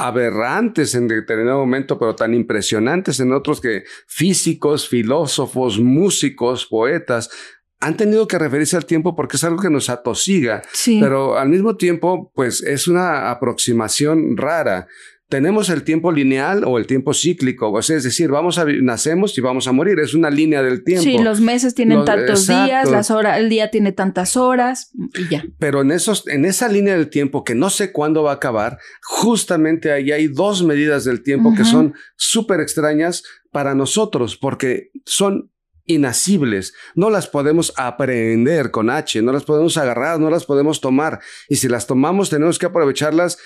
aberrantes 0.00 0.94
en 0.94 1.08
determinado 1.08 1.58
momento, 1.58 1.98
pero 1.98 2.16
tan 2.16 2.34
impresionantes 2.34 3.20
en 3.20 3.32
otros 3.32 3.60
que 3.60 3.84
físicos, 4.06 4.88
filósofos, 4.88 5.78
músicos, 5.78 6.66
poetas 6.66 7.30
han 7.80 7.96
tenido 7.96 8.28
que 8.28 8.38
referirse 8.38 8.76
al 8.76 8.84
tiempo 8.84 9.16
porque 9.16 9.36
es 9.36 9.44
algo 9.44 9.60
que 9.60 9.70
nos 9.70 9.88
atosiga, 9.88 10.62
pero 11.00 11.38
al 11.38 11.48
mismo 11.48 11.76
tiempo, 11.76 12.30
pues 12.34 12.62
es 12.62 12.86
una 12.86 13.30
aproximación 13.30 14.36
rara. 14.36 14.86
Tenemos 15.30 15.70
el 15.70 15.84
tiempo 15.84 16.10
lineal 16.10 16.64
o 16.64 16.76
el 16.76 16.88
tiempo 16.88 17.14
cíclico, 17.14 17.70
o 17.70 17.82
sea, 17.82 17.96
es 17.96 18.02
decir, 18.02 18.30
vamos 18.30 18.58
a 18.58 18.64
nacemos 18.64 19.38
y 19.38 19.40
vamos 19.40 19.68
a 19.68 19.72
morir, 19.72 20.00
es 20.00 20.12
una 20.12 20.28
línea 20.28 20.60
del 20.60 20.82
tiempo. 20.82 21.04
Sí, 21.04 21.18
los 21.18 21.40
meses 21.40 21.76
tienen 21.76 22.04
tantos 22.04 22.48
días, 22.48 22.90
las 22.90 23.12
horas, 23.12 23.38
el 23.38 23.48
día 23.48 23.70
tiene 23.70 23.92
tantas 23.92 24.36
horas 24.36 24.90
y 25.14 25.28
ya. 25.28 25.44
Pero 25.60 25.82
en 25.82 25.92
esos 25.92 26.26
en 26.26 26.44
esa 26.44 26.68
línea 26.68 26.96
del 26.96 27.10
tiempo 27.10 27.44
que 27.44 27.54
no 27.54 27.70
sé 27.70 27.92
cuándo 27.92 28.24
va 28.24 28.32
a 28.32 28.34
acabar, 28.34 28.78
justamente 29.02 29.92
ahí 29.92 30.10
hay 30.10 30.26
dos 30.26 30.64
medidas 30.64 31.04
del 31.04 31.22
tiempo 31.22 31.54
que 31.54 31.64
son 31.64 31.94
súper 32.16 32.60
extrañas 32.60 33.22
para 33.52 33.76
nosotros 33.76 34.36
porque 34.36 34.90
son 35.06 35.52
inasibles, 35.86 36.74
no 36.94 37.10
las 37.10 37.26
podemos 37.26 37.72
aprender 37.76 38.70
con 38.70 38.90
H, 38.90 39.22
no 39.22 39.32
las 39.32 39.44
podemos 39.44 39.76
agarrar, 39.76 40.20
no 40.20 40.30
las 40.30 40.44
podemos 40.44 40.80
tomar 40.80 41.20
y 41.48 41.56
si 41.56 41.68
las 41.68 41.86
tomamos 41.86 42.30
tenemos 42.30 42.58
que 42.58 42.66
aprovecharlas 42.66 43.38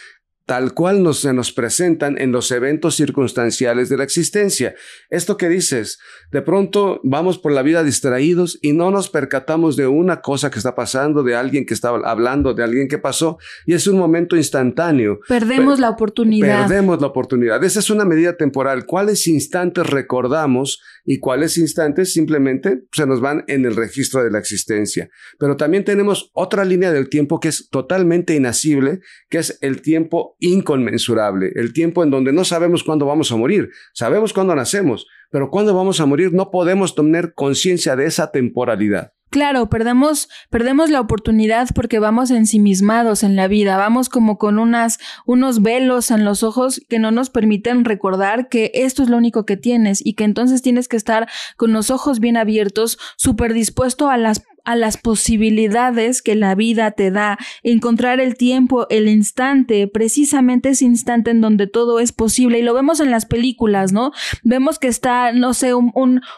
tal 0.46 0.74
cual 0.74 1.02
nos, 1.02 1.20
se 1.20 1.32
nos 1.32 1.52
presentan 1.52 2.18
en 2.18 2.30
los 2.30 2.50
eventos 2.50 2.96
circunstanciales 2.96 3.88
de 3.88 3.96
la 3.96 4.04
existencia. 4.04 4.74
Esto 5.08 5.36
que 5.36 5.48
dices, 5.48 5.98
de 6.32 6.42
pronto 6.42 7.00
vamos 7.02 7.38
por 7.38 7.52
la 7.52 7.62
vida 7.62 7.82
distraídos 7.82 8.58
y 8.60 8.72
no 8.72 8.90
nos 8.90 9.08
percatamos 9.08 9.76
de 9.76 9.86
una 9.86 10.20
cosa 10.20 10.50
que 10.50 10.58
está 10.58 10.74
pasando, 10.74 11.22
de 11.22 11.34
alguien 11.34 11.64
que 11.64 11.74
está 11.74 11.88
hablando, 11.88 12.52
de 12.52 12.62
alguien 12.62 12.88
que 12.88 12.98
pasó, 12.98 13.38
y 13.66 13.72
es 13.72 13.86
un 13.86 13.98
momento 13.98 14.36
instantáneo. 14.36 15.20
Perdemos 15.28 15.80
la 15.80 15.90
oportunidad. 15.90 16.68
Perdemos 16.68 17.00
la 17.00 17.06
oportunidad. 17.06 17.62
Esa 17.64 17.80
es 17.80 17.88
una 17.88 18.04
medida 18.04 18.36
temporal. 18.36 18.84
¿Cuáles 18.84 19.26
instantes 19.26 19.86
recordamos 19.86 20.82
y 21.04 21.20
cuáles 21.20 21.56
instantes 21.56 22.12
simplemente 22.12 22.82
se 22.92 23.06
nos 23.06 23.20
van 23.20 23.44
en 23.48 23.64
el 23.64 23.76
registro 23.76 24.22
de 24.22 24.30
la 24.30 24.38
existencia? 24.38 25.08
Pero 25.38 25.56
también 25.56 25.84
tenemos 25.84 26.30
otra 26.34 26.64
línea 26.64 26.92
del 26.92 27.08
tiempo 27.08 27.40
que 27.40 27.48
es 27.48 27.68
totalmente 27.70 28.34
inasible, 28.34 29.00
que 29.30 29.38
es 29.38 29.58
el 29.62 29.80
tiempo 29.80 30.36
inconmensurable, 30.44 31.52
el 31.54 31.72
tiempo 31.72 32.02
en 32.02 32.10
donde 32.10 32.32
no 32.32 32.44
sabemos 32.44 32.84
cuándo 32.84 33.06
vamos 33.06 33.32
a 33.32 33.36
morir, 33.36 33.70
sabemos 33.92 34.32
cuándo 34.32 34.54
nacemos, 34.54 35.06
pero 35.30 35.50
cuándo 35.50 35.74
vamos 35.74 36.00
a 36.00 36.06
morir 36.06 36.32
no 36.32 36.50
podemos 36.50 36.94
tener 36.94 37.34
conciencia 37.34 37.96
de 37.96 38.06
esa 38.06 38.30
temporalidad. 38.30 39.12
Claro, 39.34 39.68
perdemos, 39.68 40.28
perdemos 40.48 40.90
la 40.90 41.00
oportunidad 41.00 41.68
porque 41.74 41.98
vamos 41.98 42.30
ensimismados 42.30 43.24
en 43.24 43.34
la 43.34 43.48
vida, 43.48 43.76
vamos 43.76 44.08
como 44.08 44.38
con 44.38 44.60
unas, 44.60 45.00
unos 45.26 45.60
velos 45.60 46.12
en 46.12 46.24
los 46.24 46.44
ojos 46.44 46.80
que 46.88 47.00
no 47.00 47.10
nos 47.10 47.30
permiten 47.30 47.84
recordar 47.84 48.48
que 48.48 48.70
esto 48.74 49.02
es 49.02 49.08
lo 49.08 49.16
único 49.16 49.44
que 49.44 49.56
tienes 49.56 50.06
y 50.06 50.14
que 50.14 50.22
entonces 50.22 50.62
tienes 50.62 50.86
que 50.86 50.96
estar 50.96 51.28
con 51.56 51.72
los 51.72 51.90
ojos 51.90 52.20
bien 52.20 52.36
abiertos, 52.36 52.96
súper 53.16 53.54
dispuesto 53.54 54.08
a 54.08 54.18
las 54.18 54.44
a 54.64 54.76
las 54.76 54.96
posibilidades 54.96 56.22
que 56.22 56.34
la 56.34 56.54
vida 56.54 56.90
te 56.92 57.10
da, 57.10 57.38
encontrar 57.62 58.20
el 58.20 58.36
tiempo, 58.36 58.86
el 58.90 59.08
instante, 59.08 59.86
precisamente 59.88 60.70
ese 60.70 60.84
instante 60.84 61.30
en 61.30 61.40
donde 61.40 61.66
todo 61.66 62.00
es 62.00 62.12
posible. 62.12 62.58
Y 62.58 62.62
lo 62.62 62.74
vemos 62.74 63.00
en 63.00 63.10
las 63.10 63.26
películas, 63.26 63.92
¿no? 63.92 64.12
Vemos 64.42 64.78
que 64.78 64.88
está, 64.88 65.32
no 65.32 65.54
sé, 65.54 65.74
un, 65.74 65.92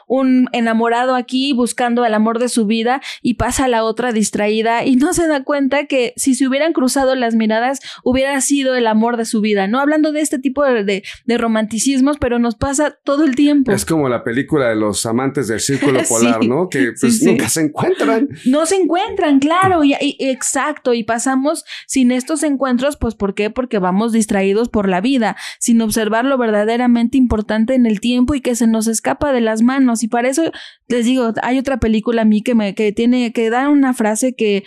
un, 0.07 0.49
enamorado 0.53 1.15
aquí 1.15 1.53
buscando 1.53 2.05
el 2.05 2.15
amor 2.15 2.39
de 2.39 2.49
su 2.49 2.67
vida 2.67 3.01
y 3.23 3.35
pasa 3.35 3.69
la 3.69 3.85
otra 3.85 4.13
distraída 4.13 4.85
y 4.85 4.97
no 4.97 5.15
se 5.15 5.29
da 5.29 5.45
cuenta 5.45 5.87
que 5.87 6.13
si 6.17 6.35
se 6.35 6.47
hubieran 6.47 6.73
cruzado 6.73 7.15
las 7.15 7.35
miradas 7.35 7.81
hubiera 8.03 8.41
sido 8.41 8.75
el 8.75 8.87
amor 8.87 9.17
de 9.17 9.25
su 9.25 9.41
vida, 9.41 9.69
¿no? 9.69 9.81
Hablando 9.81 10.13
de 10.13 10.21
este 10.21 10.39
tipo 10.39 10.65
de, 10.65 10.85
de, 10.85 11.39
romanticismos, 11.39 12.17
pero 12.19 12.39
nos 12.39 12.55
pasa 12.57 12.99
todo 13.05 13.25
el 13.25 13.37
tiempo. 13.37 13.73
Es 13.73 13.85
como 13.85 14.09
la 14.09 14.25
película 14.25 14.69
de 14.69 14.77
los 14.77 15.07
amantes 15.07 15.49
del 15.49 15.61
círculo 15.61 16.01
polar, 16.09 16.45
¿no? 16.45 16.69
Que 16.69 16.93
pues 16.99 17.23
nunca 17.23 17.49
se 17.49 17.63
encuentran. 17.63 18.16
No 18.47 18.67
se 18.67 18.77
encuentran, 18.77 19.39
claro, 19.39 19.85
y, 19.85 19.95
exacto, 20.01 20.95
y 20.95 21.05
pasamos 21.05 21.65
sin 21.87 22.11
estos 22.11 22.43
encuentros, 22.43 22.97
pues 22.97 23.15
¿por 23.15 23.35
qué? 23.35 23.51
Porque 23.51 23.79
vamos 23.79 24.13
distraídos 24.13 24.69
por 24.69 24.89
la 24.89 25.01
vida, 25.01 25.37
sin 25.59 25.81
observar 25.83 26.25
lo 26.25 26.39
verdaderamente 26.39 27.19
importante 27.19 27.75
en 27.75 27.87
el 27.87 28.01
tiempo 28.01 28.35
y 28.35 28.41
que 28.41 28.55
se 28.55 28.67
nos 28.67 28.87
escapa 28.87 29.33
de 29.33 29.41
las 29.41 29.63
manos. 29.63 30.03
Y 30.03 30.09
para 30.09 30.29
eso 30.29 30.51
les 30.89 31.05
digo, 31.05 31.33
hay 31.43 31.59
otra 31.59 31.79
película 31.79 32.23
a 32.23 32.25
mí 32.25 32.43
que 32.43 32.55
me 32.55 32.75
que 32.75 32.93
tiene 32.93 33.33
que 33.33 33.51
dar 33.51 33.69
una 33.69 33.95
frase 33.95 34.35
que 34.35 34.65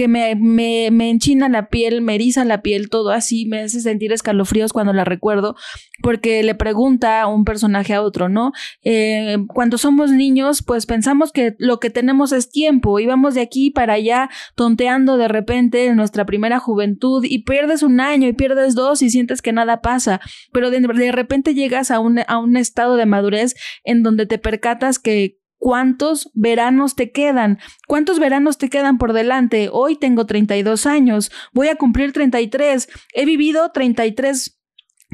que 0.00 0.08
me, 0.08 0.34
me, 0.34 0.88
me, 0.90 1.10
enchina 1.10 1.50
la 1.50 1.68
piel, 1.68 2.00
me 2.00 2.14
eriza 2.14 2.46
la 2.46 2.62
piel, 2.62 2.88
todo 2.88 3.10
así, 3.10 3.44
me 3.44 3.60
hace 3.60 3.82
sentir 3.82 4.14
escalofríos 4.14 4.72
cuando 4.72 4.94
la 4.94 5.04
recuerdo, 5.04 5.56
porque 6.02 6.42
le 6.42 6.54
pregunta 6.54 7.26
un 7.26 7.44
personaje 7.44 7.92
a 7.92 8.00
otro, 8.00 8.30
¿no? 8.30 8.52
Eh, 8.82 9.36
cuando 9.48 9.76
somos 9.76 10.10
niños, 10.10 10.62
pues 10.62 10.86
pensamos 10.86 11.32
que 11.32 11.54
lo 11.58 11.80
que 11.80 11.90
tenemos 11.90 12.32
es 12.32 12.48
tiempo, 12.48 12.98
y 12.98 13.04
vamos 13.04 13.34
de 13.34 13.42
aquí 13.42 13.70
para 13.70 13.92
allá 13.92 14.30
tonteando 14.54 15.18
de 15.18 15.28
repente 15.28 15.84
en 15.84 15.96
nuestra 15.96 16.24
primera 16.24 16.60
juventud 16.60 17.22
y 17.28 17.40
pierdes 17.42 17.82
un 17.82 18.00
año 18.00 18.26
y 18.26 18.32
pierdes 18.32 18.74
dos 18.74 19.02
y 19.02 19.10
sientes 19.10 19.42
que 19.42 19.52
nada 19.52 19.82
pasa, 19.82 20.22
pero 20.50 20.70
de, 20.70 20.80
de 20.80 21.12
repente 21.12 21.52
llegas 21.52 21.90
a 21.90 22.00
un, 22.00 22.20
a 22.26 22.38
un 22.38 22.56
estado 22.56 22.96
de 22.96 23.04
madurez 23.04 23.54
en 23.84 24.02
donde 24.02 24.24
te 24.24 24.38
percatas 24.38 24.98
que 24.98 25.39
¿Cuántos 25.60 26.30
veranos 26.32 26.96
te 26.96 27.12
quedan? 27.12 27.58
¿Cuántos 27.86 28.18
veranos 28.18 28.56
te 28.56 28.70
quedan 28.70 28.96
por 28.96 29.12
delante? 29.12 29.68
Hoy 29.70 29.94
tengo 29.94 30.24
32 30.24 30.86
años, 30.86 31.30
voy 31.52 31.68
a 31.68 31.76
cumplir 31.76 32.14
33, 32.14 32.88
he 33.12 33.26
vivido 33.26 33.70
33 33.70 34.58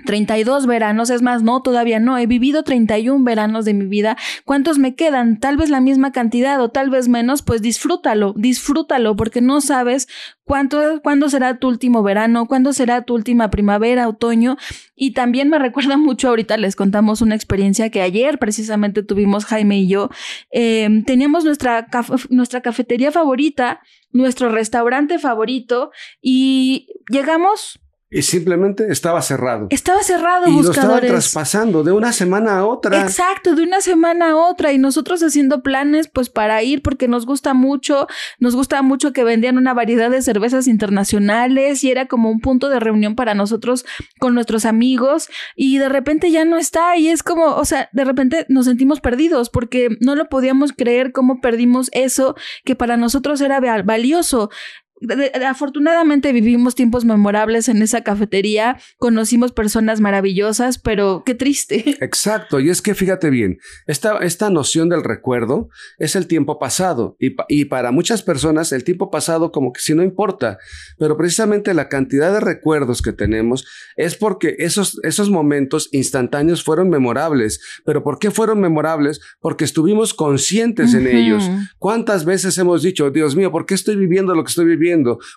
32 0.05 0.67
veranos, 0.67 1.11
es 1.11 1.23
más, 1.23 1.43
no, 1.43 1.63
todavía 1.63 1.99
no, 1.99 2.19
he 2.19 2.27
vivido 2.27 2.63
31 2.63 3.25
veranos 3.25 3.65
de 3.65 3.75
mi 3.75 3.87
vida. 3.87 4.17
¿Cuántos 4.45 4.79
me 4.79 4.95
quedan? 4.95 5.41
Tal 5.41 5.57
vez 5.57 5.71
la 5.71 5.81
misma 5.81 6.13
cantidad 6.13 6.61
o 6.61 6.69
tal 6.69 6.91
vez 6.91 7.09
menos, 7.09 7.43
pues 7.43 7.63
disfrútalo, 7.63 8.35
disfrútalo, 8.37 9.17
porque 9.17 9.41
no 9.41 9.61
sabes 9.61 10.07
cuánto, 10.45 11.01
cuándo 11.03 11.31
será 11.31 11.59
tu 11.59 11.69
último 11.69 12.03
verano, 12.03 12.47
cuándo 12.47 12.73
será 12.73 13.03
tu 13.03 13.15
última 13.15 13.51
primavera, 13.51 14.09
otoño. 14.09 14.59
Y 14.95 15.13
también 15.13 15.49
me 15.49 15.59
recuerda 15.67 15.97
mucho, 15.97 16.29
ahorita 16.29 16.57
les 16.59 16.77
contamos 16.77 17.23
una 17.23 17.35
experiencia 17.35 17.91
que 17.91 18.03
ayer 18.03 18.39
precisamente 18.39 19.03
tuvimos 19.03 19.47
Jaime 19.47 19.79
y 19.81 19.89
yo. 19.89 20.11
Em, 20.51 21.05
teníamos 21.05 21.45
nuestra, 21.45 21.87
nuestra 22.29 22.61
cafetería 22.61 23.11
favorita, 23.13 23.81
nuestro 24.13 24.51
restaurante 24.51 25.19
favorito 25.19 25.91
y 26.21 26.89
llegamos 27.11 27.81
y 28.17 28.23
simplemente 28.23 28.91
estaba 28.91 29.21
cerrado. 29.21 29.67
Estaba 29.69 30.03
cerrado, 30.03 30.49
y 30.49 30.63
lo 30.63 30.71
estaba 30.71 31.03
traspasando 31.03 31.85
de 31.85 31.93
una 31.93 32.15
semana 32.15 32.57
a 32.57 32.65
otra. 32.65 33.03
Exacto, 33.03 33.55
de 33.55 33.63
una 33.63 33.83
semana 33.83 34.31
a 34.31 34.37
otra. 34.37 34.73
Y 34.73 34.79
nosotros 34.79 35.23
haciendo 35.23 35.63
planes, 35.63 36.09
pues 36.09 36.31
para 36.31 36.63
ir, 36.63 36.81
porque 36.81 37.09
nos 37.09 37.27
gusta 37.27 37.53
mucho. 37.53 38.07
Nos 38.39 38.57
gusta 38.57 38.81
mucho 38.81 39.13
que 39.13 39.23
vendían 39.23 39.59
una 39.59 39.75
variedad 39.75 40.11
de 40.11 40.23
cervezas 40.23 40.67
internacionales 40.67 41.85
y 41.85 41.91
era 41.91 42.07
como 42.07 42.31
un 42.31 42.41
punto 42.41 42.71
de 42.71 42.81
reunión 42.81 43.17
para 43.17 43.35
nosotros 43.35 43.85
con 44.19 44.33
nuestros 44.33 44.65
amigos. 44.65 45.29
Y 45.55 45.77
de 45.77 45.91
repente 45.91 46.31
ya 46.31 46.47
no 46.47 46.57
está. 46.57 46.97
Y 46.97 47.09
es 47.09 47.23
como, 47.23 47.45
o 47.45 47.67
sea, 47.67 47.91
de 47.93 48.05
repente 48.07 48.47
nos 48.49 48.65
sentimos 48.65 49.03
perdidos 49.03 49.51
porque 49.51 49.91
no 50.01 50.15
lo 50.15 50.31
podíamos 50.31 50.73
creer 50.73 51.13
cómo 51.13 51.43
perdimos 51.43 51.91
eso 51.93 52.35
que 52.65 52.77
para 52.77 52.97
nosotros 52.97 53.43
era 53.43 53.61
valioso 53.83 54.49
afortunadamente 55.47 56.33
vivimos 56.33 56.75
tiempos 56.75 57.05
memorables 57.05 57.69
en 57.69 57.83
esa 57.83 58.03
cafetería, 58.03 58.79
conocimos 58.99 59.53
personas 59.53 60.01
maravillosas, 60.01 60.79
pero 60.79 61.23
qué 61.25 61.35
triste. 61.35 61.97
Exacto, 62.01 62.61
y 62.61 62.71
es 62.71 62.81
que 62.81 62.95
fíjate 62.95 63.31
bien, 63.31 63.59
esta, 63.87 64.19
esta 64.19 64.49
noción 64.51 64.89
del 64.89 65.05
recuerdo 65.05 65.69
es 65.99 66.17
el 66.17 66.27
tiempo 66.27 66.59
pasado 66.59 67.17
y, 67.21 67.37
y, 67.49 67.67
para 67.67 67.91
muchas 67.91 68.23
personas 68.23 68.73
el 68.73 68.85
tiempo 68.85 69.11
pasado 69.11 69.53
como 69.53 69.73
que 69.73 69.81
si 69.81 69.95
no 69.95 70.03
importa, 70.03 70.59
pero 70.99 71.17
precisamente 71.17 71.75
la 71.75 71.89
cantidad 71.89 72.33
de 72.33 72.41
recuerdos 72.41 73.03
que 73.03 73.13
tenemos 73.13 73.67
es 73.97 74.17
porque 74.17 74.57
esos, 74.59 74.99
esos 75.03 75.31
momentos 75.31 75.89
instantáneos 75.93 76.65
fueron 76.65 76.89
memorables, 76.89 77.61
pero 77.85 78.03
¿por 78.03 78.19
qué 78.19 78.31
fueron 78.31 78.61
memorables? 78.61 79.21
Porque 79.41 79.65
estuvimos 79.65 80.15
conscientes 80.15 80.95
en 80.95 81.07
ellos. 81.07 81.49
¿Cuántas 81.79 82.25
veces 82.25 82.57
hemos 82.59 82.83
dicho, 82.83 83.11
Dios 83.11 83.37
mío, 83.37 83.51
¿por 83.51 83.67
qué 83.67 83.75
estoy 83.75 83.97
viviendo 83.97 84.35
lo 84.35 84.45
que 84.45 84.51
estoy 84.51 84.65
viviendo? 84.65 84.86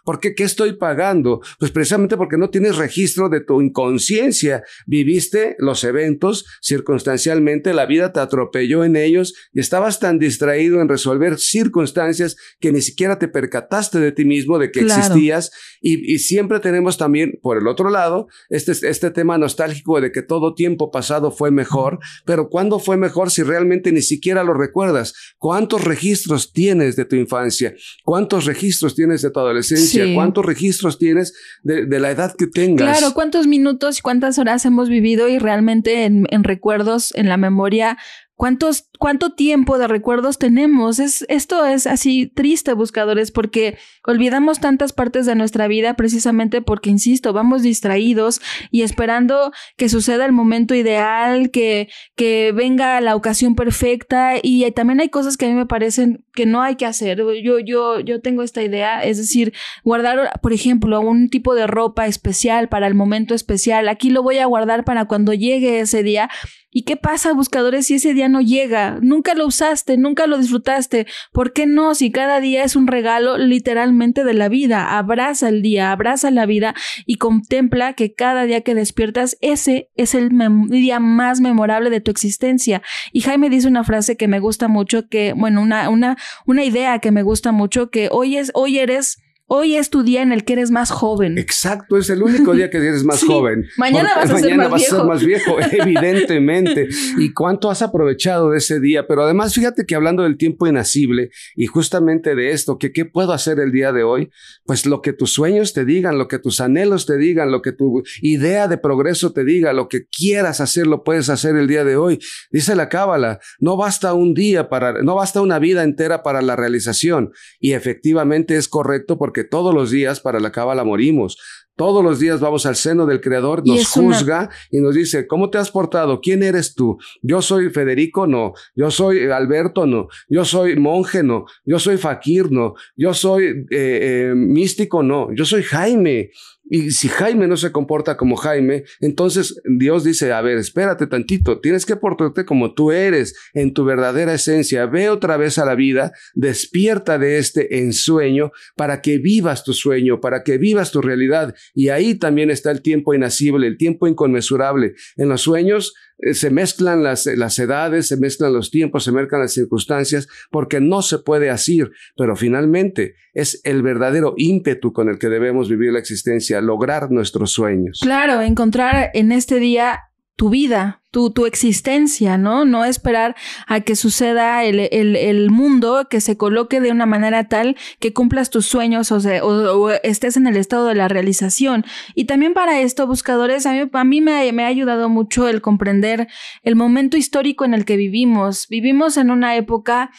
¿Por 0.04 0.20
qué? 0.20 0.36
¿Qué 0.36 0.44
estoy 0.44 0.74
pagando? 0.74 1.42
Pues 1.60 1.72
precisamente 1.72 2.18
porque 2.18 2.38
no 2.38 2.50
tienes 2.50 2.78
registro 2.78 3.30
de 3.30 3.42
tu 3.42 3.62
inconsciencia. 3.62 4.64
Viviste 4.86 5.56
los 5.60 5.84
eventos 5.84 6.46
circunstancialmente, 6.62 7.74
la 7.74 7.86
vida 7.86 8.14
te 8.14 8.20
atropelló 8.20 8.84
en 8.84 8.96
ellos 8.96 9.34
y 9.54 9.60
estabas 9.60 10.00
tan 10.00 10.20
distraído 10.20 10.82
en 10.82 10.90
resolver 10.90 11.38
circunstancias 11.38 12.36
que 12.60 12.72
ni 12.72 12.82
siquiera 12.82 13.20
te 13.20 13.28
percataste 13.28 14.00
de 14.00 14.12
ti 14.12 14.26
mismo, 14.26 14.60
de 14.60 14.72
que 14.72 14.82
existías. 14.82 15.52
Y, 15.82 16.20
siempre 16.20 16.60
tenemos 16.60 16.98
también, 16.98 17.40
por 17.42 17.58
el 17.58 17.68
otro 17.68 17.90
lado, 17.90 18.28
este, 18.50 18.74
este 18.88 19.12
tema 19.12 19.38
nostálgico 19.38 20.02
de 20.02 20.12
que 20.12 20.22
todo 20.22 20.54
tiempo 20.54 20.92
pasado 20.92 21.32
fue 21.32 21.52
mejor, 21.52 22.00
pero 22.26 22.50
¿cuándo 22.50 22.80
fue 22.80 22.98
mejor 22.98 23.32
si 23.32 23.44
realmente 23.44 23.92
ni 23.92 24.02
siquiera 24.02 24.44
lo 24.44 24.54
recuerdas? 24.54 25.14
¿Cuántos 25.38 25.84
registros 25.84 26.52
tienes 26.52 26.96
de 26.96 27.06
tu 27.06 27.16
infancia? 27.16 27.74
¿Cuántos 28.04 28.46
registros 28.46 28.96
tienes 28.96 29.22
de 29.22 29.32
tu 29.32 29.39
adolescencia, 29.40 30.06
cuántos 30.14 30.46
registros 30.46 30.98
tienes 30.98 31.34
de, 31.64 32.00
la 32.00 32.12
edad 32.12 32.34
que 32.38 32.48
tengas. 32.48 32.98
Claro, 32.98 33.14
cuántos 33.14 33.48
minutos 33.48 34.00
y 34.00 34.02
cuántas 34.02 34.38
horas 34.40 34.66
hemos 34.66 34.90
vivido 34.90 35.28
y 35.28 35.40
realmente 35.40 36.06
en, 36.06 36.44
recuerdos, 36.44 37.14
en 37.16 37.30
la 37.30 37.38
memoria, 37.38 37.98
¿Cuántos, 38.40 38.88
¿Cuánto 38.98 39.34
tiempo 39.34 39.78
de 39.78 39.90
recuerdos 39.90 40.40
tenemos? 40.40 41.00
Es, 41.00 41.26
esto 41.28 41.66
es 41.66 41.86
así 41.86 42.26
triste, 42.26 42.72
buscadores, 42.72 43.32
porque 43.32 43.78
olvidamos 44.06 44.62
tantas 44.62 44.94
partes 44.94 45.26
de 45.26 45.36
nuestra 45.36 45.68
vida 45.68 45.96
precisamente 45.96 46.62
porque, 46.62 46.90
insisto, 46.90 47.34
vamos 47.34 47.64
distraídos 47.64 48.40
y 48.72 48.84
esperando 48.84 49.52
que 49.76 49.90
suceda 49.90 50.26
el 50.26 50.32
momento 50.32 50.74
ideal, 50.74 51.52
que, 51.52 51.90
que 52.16 52.54
venga 52.54 53.02
la 53.02 53.18
ocasión 53.18 53.56
perfecta 53.56 54.36
y 54.42 54.72
también 54.72 55.02
hay 55.02 55.10
cosas 55.10 55.36
que 55.36 55.46
a 55.46 55.50
mí 55.50 55.56
me 55.56 55.66
parecen 55.66 56.24
que 56.34 56.46
no 56.46 56.62
hay 56.62 56.78
que 56.78 56.86
hacer. 56.86 57.18
Yo, 57.44 57.60
yo, 57.60 58.00
yo 58.00 58.22
tengo 58.22 58.42
esta 58.42 58.64
idea, 58.64 59.04
es 59.04 59.18
decir, 59.18 59.52
guardar, 59.84 60.40
por 60.42 60.54
ejemplo, 60.54 61.02
un 61.02 61.30
tipo 61.30 61.56
de 61.56 61.68
ropa 61.68 62.08
especial 62.08 62.70
para 62.70 62.88
el 62.88 62.96
momento 62.96 63.36
especial. 63.36 63.90
Aquí 63.90 64.10
lo 64.10 64.24
voy 64.24 64.38
a 64.38 64.46
guardar 64.46 64.86
para 64.86 65.04
cuando 65.04 65.34
llegue 65.34 65.82
ese 65.82 66.04
día 66.04 66.30
¿Y 66.72 66.84
qué 66.84 66.98
pasa, 66.98 67.34
buscadores, 67.34 67.88
si 67.88 67.96
ese 67.96 68.14
día 68.14 68.29
no 68.30 68.42
llega? 68.42 69.00
Nunca 69.02 69.34
lo 69.34 69.46
usaste, 69.46 69.98
nunca 69.98 70.28
lo 70.28 70.38
disfrutaste. 70.38 71.08
¿Por 71.34 71.54
qué 71.54 71.66
no? 71.66 71.96
Si 71.96 72.12
cada 72.12 72.40
día 72.40 72.64
es 72.64 72.76
un 72.76 72.88
regalo 72.88 73.38
literalmente 73.38 74.24
de 74.24 74.34
la 74.34 74.48
vida. 74.48 74.98
Abraza 74.98 75.50
el 75.50 75.62
día, 75.62 75.92
abraza 75.92 76.32
la 76.32 76.46
vida 76.46 76.76
y 77.06 77.16
contempla 77.16 77.94
que 77.94 78.14
cada 78.14 78.44
día 78.44 78.62
que 78.62 78.76
despiertas, 78.76 79.38
ese 79.42 79.90
es 79.96 80.16
el 80.16 80.30
día 80.70 81.00
más 81.00 81.42
memorable 81.42 81.90
de 81.90 82.02
tu 82.02 82.12
existencia. 82.12 82.82
Y 83.12 83.22
Jaime 83.22 83.50
dice 83.50 83.68
una 83.68 83.84
frase 83.84 84.16
que 84.16 84.28
me 84.28 84.40
gusta 84.40 84.68
mucho, 84.68 85.08
que, 85.10 85.34
bueno, 85.34 85.62
una, 85.62 85.90
una, 85.90 86.18
una 86.46 86.64
idea 86.64 87.00
que 87.00 87.12
me 87.12 87.24
gusta 87.24 87.52
mucho, 87.52 87.90
que 87.90 88.10
hoy 88.12 88.38
es, 88.38 88.52
hoy 88.54 88.80
eres 88.80 89.18
Hoy 89.52 89.78
es 89.78 89.90
tu 89.90 90.04
día 90.04 90.22
en 90.22 90.32
el 90.32 90.46
que 90.46 90.54
eres 90.54 90.70
más 90.70 90.92
joven. 90.92 91.40
Exacto, 91.40 91.98
es 91.98 92.08
el 92.12 92.22
único 92.22 92.54
día 92.54 92.70
que 92.70 92.78
eres 92.78 93.04
más 93.04 93.24
joven. 93.28 93.66
Mañana 93.78 94.12
vas, 94.16 94.30
a, 94.30 94.38
ser 94.38 94.52
mañana 94.52 94.68
vas 94.68 94.84
a 94.86 94.96
ser 94.98 95.06
más 95.06 95.26
viejo, 95.26 95.58
evidentemente. 95.72 96.88
¿Y 97.18 97.34
cuánto 97.34 97.72
has 97.72 97.82
aprovechado 97.82 98.52
de 98.52 98.60
ese 98.60 98.80
día? 98.80 99.08
Pero 99.08 99.24
además, 99.24 99.56
fíjate 99.56 99.88
que 99.88 99.96
hablando 99.96 100.22
del 100.22 100.38
tiempo 100.38 100.68
inacible 100.68 101.32
y 101.56 101.66
justamente 101.66 102.36
de 102.36 102.52
esto, 102.52 102.78
que 102.78 102.92
qué 102.92 103.06
puedo 103.06 103.34
hacer 103.34 103.60
el 103.60 103.72
día 103.72 103.92
de 103.92 104.04
hoy, 104.04 104.30
pues 104.66 104.86
lo 104.86 105.02
que 105.02 105.14
tus 105.14 105.32
sueños 105.32 105.74
te 105.74 105.84
digan, 105.84 106.20
lo 106.20 106.28
que 106.28 106.38
tus 106.38 106.62
anhelos 106.62 107.08
te 107.08 107.18
digan, 107.18 107.52
lo 107.52 107.64
que 107.64 107.72
tu 107.72 108.04
idea 108.22 108.68
de 108.68 108.78
progreso 108.78 109.34
te 109.34 109.44
diga, 109.44 109.74
lo 109.74 109.88
que 109.88 110.06
quieras 110.06 110.62
hacer, 110.62 110.86
lo 110.86 111.04
puedes 111.04 111.28
hacer 111.28 111.56
el 111.56 111.66
día 111.66 111.84
de 111.84 111.96
hoy. 111.96 112.20
Dice 112.52 112.76
la 112.76 112.88
cábala, 112.88 113.40
no 113.60 113.78
basta 113.78 114.14
un 114.14 114.36
día 114.36 114.70
para, 114.70 115.02
no 115.02 115.16
basta 115.16 115.42
una 115.42 115.58
vida 115.58 115.82
entera 115.82 116.22
para 116.22 116.44
la 116.44 116.56
realización. 116.56 117.32
Y 117.60 117.74
efectivamente 117.74 118.56
es 118.56 118.68
correcto 118.68 119.18
porque 119.18 119.39
todos 119.44 119.74
los 119.74 119.92
días 119.92 120.20
para 120.20 120.40
la 120.40 120.52
cábala 120.52 120.84
morimos. 120.84 121.38
Todos 121.80 122.04
los 122.04 122.20
días 122.20 122.42
vamos 122.42 122.66
al 122.66 122.76
seno 122.76 123.06
del 123.06 123.22
Creador, 123.22 123.66
nos 123.66 123.88
juzga 123.88 124.50
y 124.70 124.82
nos 124.82 124.96
dice, 124.96 125.28
¿cómo 125.28 125.50
te 125.50 125.60
has 125.60 125.72
portado? 125.72 126.20
¿Quién 126.20 126.44
eres 126.44 126.76
tú? 126.76 126.98
Yo 127.22 127.42
soy 127.42 127.70
Federico, 127.70 128.28
no. 128.28 128.52
Yo 128.76 128.92
soy 128.92 129.30
Alberto, 129.30 129.86
no. 129.86 130.10
Yo 130.28 130.44
soy 130.44 130.76
monje, 130.76 131.24
no. 131.24 131.46
Yo 131.64 131.80
soy 131.80 131.96
Fakir, 131.96 132.52
no. 132.52 132.74
Yo 132.98 133.14
soy 133.14 133.46
eh, 133.46 133.62
eh, 133.72 134.34
místico, 134.36 135.04
no. 135.04 135.34
Yo 135.34 135.46
soy 135.46 135.64
Jaime. 135.64 136.32
Y 136.70 136.92
si 136.92 137.08
Jaime 137.08 137.48
no 137.48 137.58
se 137.58 137.72
comporta 137.72 138.16
como 138.16 138.36
Jaime, 138.36 138.84
entonces 139.00 139.60
Dios 139.66 140.04
dice, 140.04 140.32
a 140.32 140.42
ver, 140.42 140.60
espérate 140.60 141.08
tantito, 141.08 141.60
tienes 141.60 141.84
que 141.86 141.96
portarte 141.96 142.46
como 142.46 142.76
tú 142.76 142.92
eres, 142.92 143.36
en 143.54 143.74
tu 143.74 143.86
verdadera 143.86 144.36
esencia. 144.36 144.86
Ve 144.86 145.10
otra 145.10 145.36
vez 145.36 145.58
a 145.58 145.66
la 145.66 145.74
vida, 145.74 146.12
despierta 146.36 147.18
de 147.18 147.40
este 147.40 147.80
ensueño 147.80 148.52
para 148.76 149.02
que 149.02 149.18
vivas 149.18 149.64
tu 149.64 149.74
sueño, 149.74 150.22
para 150.22 150.44
que 150.44 150.60
vivas 150.60 150.92
tu 150.92 151.02
realidad. 151.02 151.56
Y 151.74 151.90
ahí 151.90 152.16
también 152.16 152.50
está 152.50 152.72
el 152.72 152.82
tiempo 152.82 153.14
inacible, 153.14 153.68
el 153.68 153.78
tiempo 153.78 154.08
inconmensurable. 154.08 154.94
En 155.18 155.30
los 155.30 155.42
sueños 155.42 155.94
eh, 156.20 156.34
se 156.34 156.50
mezclan 156.50 157.04
las, 157.04 157.26
las 157.26 157.58
edades, 157.60 158.08
se 158.08 158.18
mezclan 158.18 158.54
los 158.54 158.72
tiempos, 158.72 159.04
se 159.04 159.12
mezclan 159.12 159.42
las 159.42 159.54
circunstancias, 159.54 160.28
porque 160.52 160.80
no 160.80 161.02
se 161.02 161.20
puede 161.20 161.50
asir, 161.50 161.92
pero 162.18 162.36
finalmente 162.36 163.16
es 163.34 163.62
el 163.64 163.82
verdadero 163.82 164.34
ímpetu 164.38 164.92
con 164.92 165.10
el 165.10 165.18
que 165.18 165.30
debemos 165.30 165.70
vivir 165.70 165.94
la 165.94 166.00
existencia, 166.00 166.62
lograr 166.62 167.12
nuestros 167.12 167.52
sueños. 167.52 168.00
Claro, 168.02 168.42
encontrar 168.42 169.12
en 169.14 169.32
este 169.32 169.60
día 169.60 170.00
tu 170.40 170.50
vida, 170.50 171.02
tu, 171.12 171.32
tu 171.32 171.46
existencia, 171.46 172.38
¿no? 172.38 172.64
No 172.64 172.86
esperar 172.86 173.36
a 173.68 173.82
que 173.82 173.98
suceda 173.98 174.64
el, 174.64 174.80
el, 174.80 175.18
el, 175.18 175.50
mundo, 175.50 176.08
que 176.10 176.22
se 176.22 176.38
coloque 176.38 176.80
de 176.80 176.92
una 176.92 177.06
manera 177.06 177.50
tal 177.50 177.76
que 178.00 178.14
cumplas 178.14 178.50
tus 178.50 178.66
sueños 178.66 179.12
o, 179.12 179.18
o, 179.18 179.90
estés 179.90 180.38
en 180.38 180.48
el 180.48 180.56
estado 180.56 180.88
de 180.88 180.96
la 180.96 181.10
realización. 181.10 181.84
Y 182.16 182.24
también 182.24 182.54
para 182.54 182.80
esto, 182.80 183.06
buscadores, 183.06 183.66
a 183.66 183.74
mí, 183.74 183.90
a 183.92 184.04
mí 184.06 184.22
me, 184.22 184.50
me 184.54 184.64
ha 184.64 184.68
ayudado 184.68 185.10
mucho 185.10 185.50
el 185.50 185.60
comprender 185.60 186.30
el 186.64 186.78
momento 186.78 187.18
histórico 187.18 187.66
en 187.66 187.74
el 187.74 187.84
que 187.84 187.98
vivimos. 187.98 188.70
Vivimos 188.70 189.18
en 189.18 189.32
una 189.32 189.58
época 189.58 190.10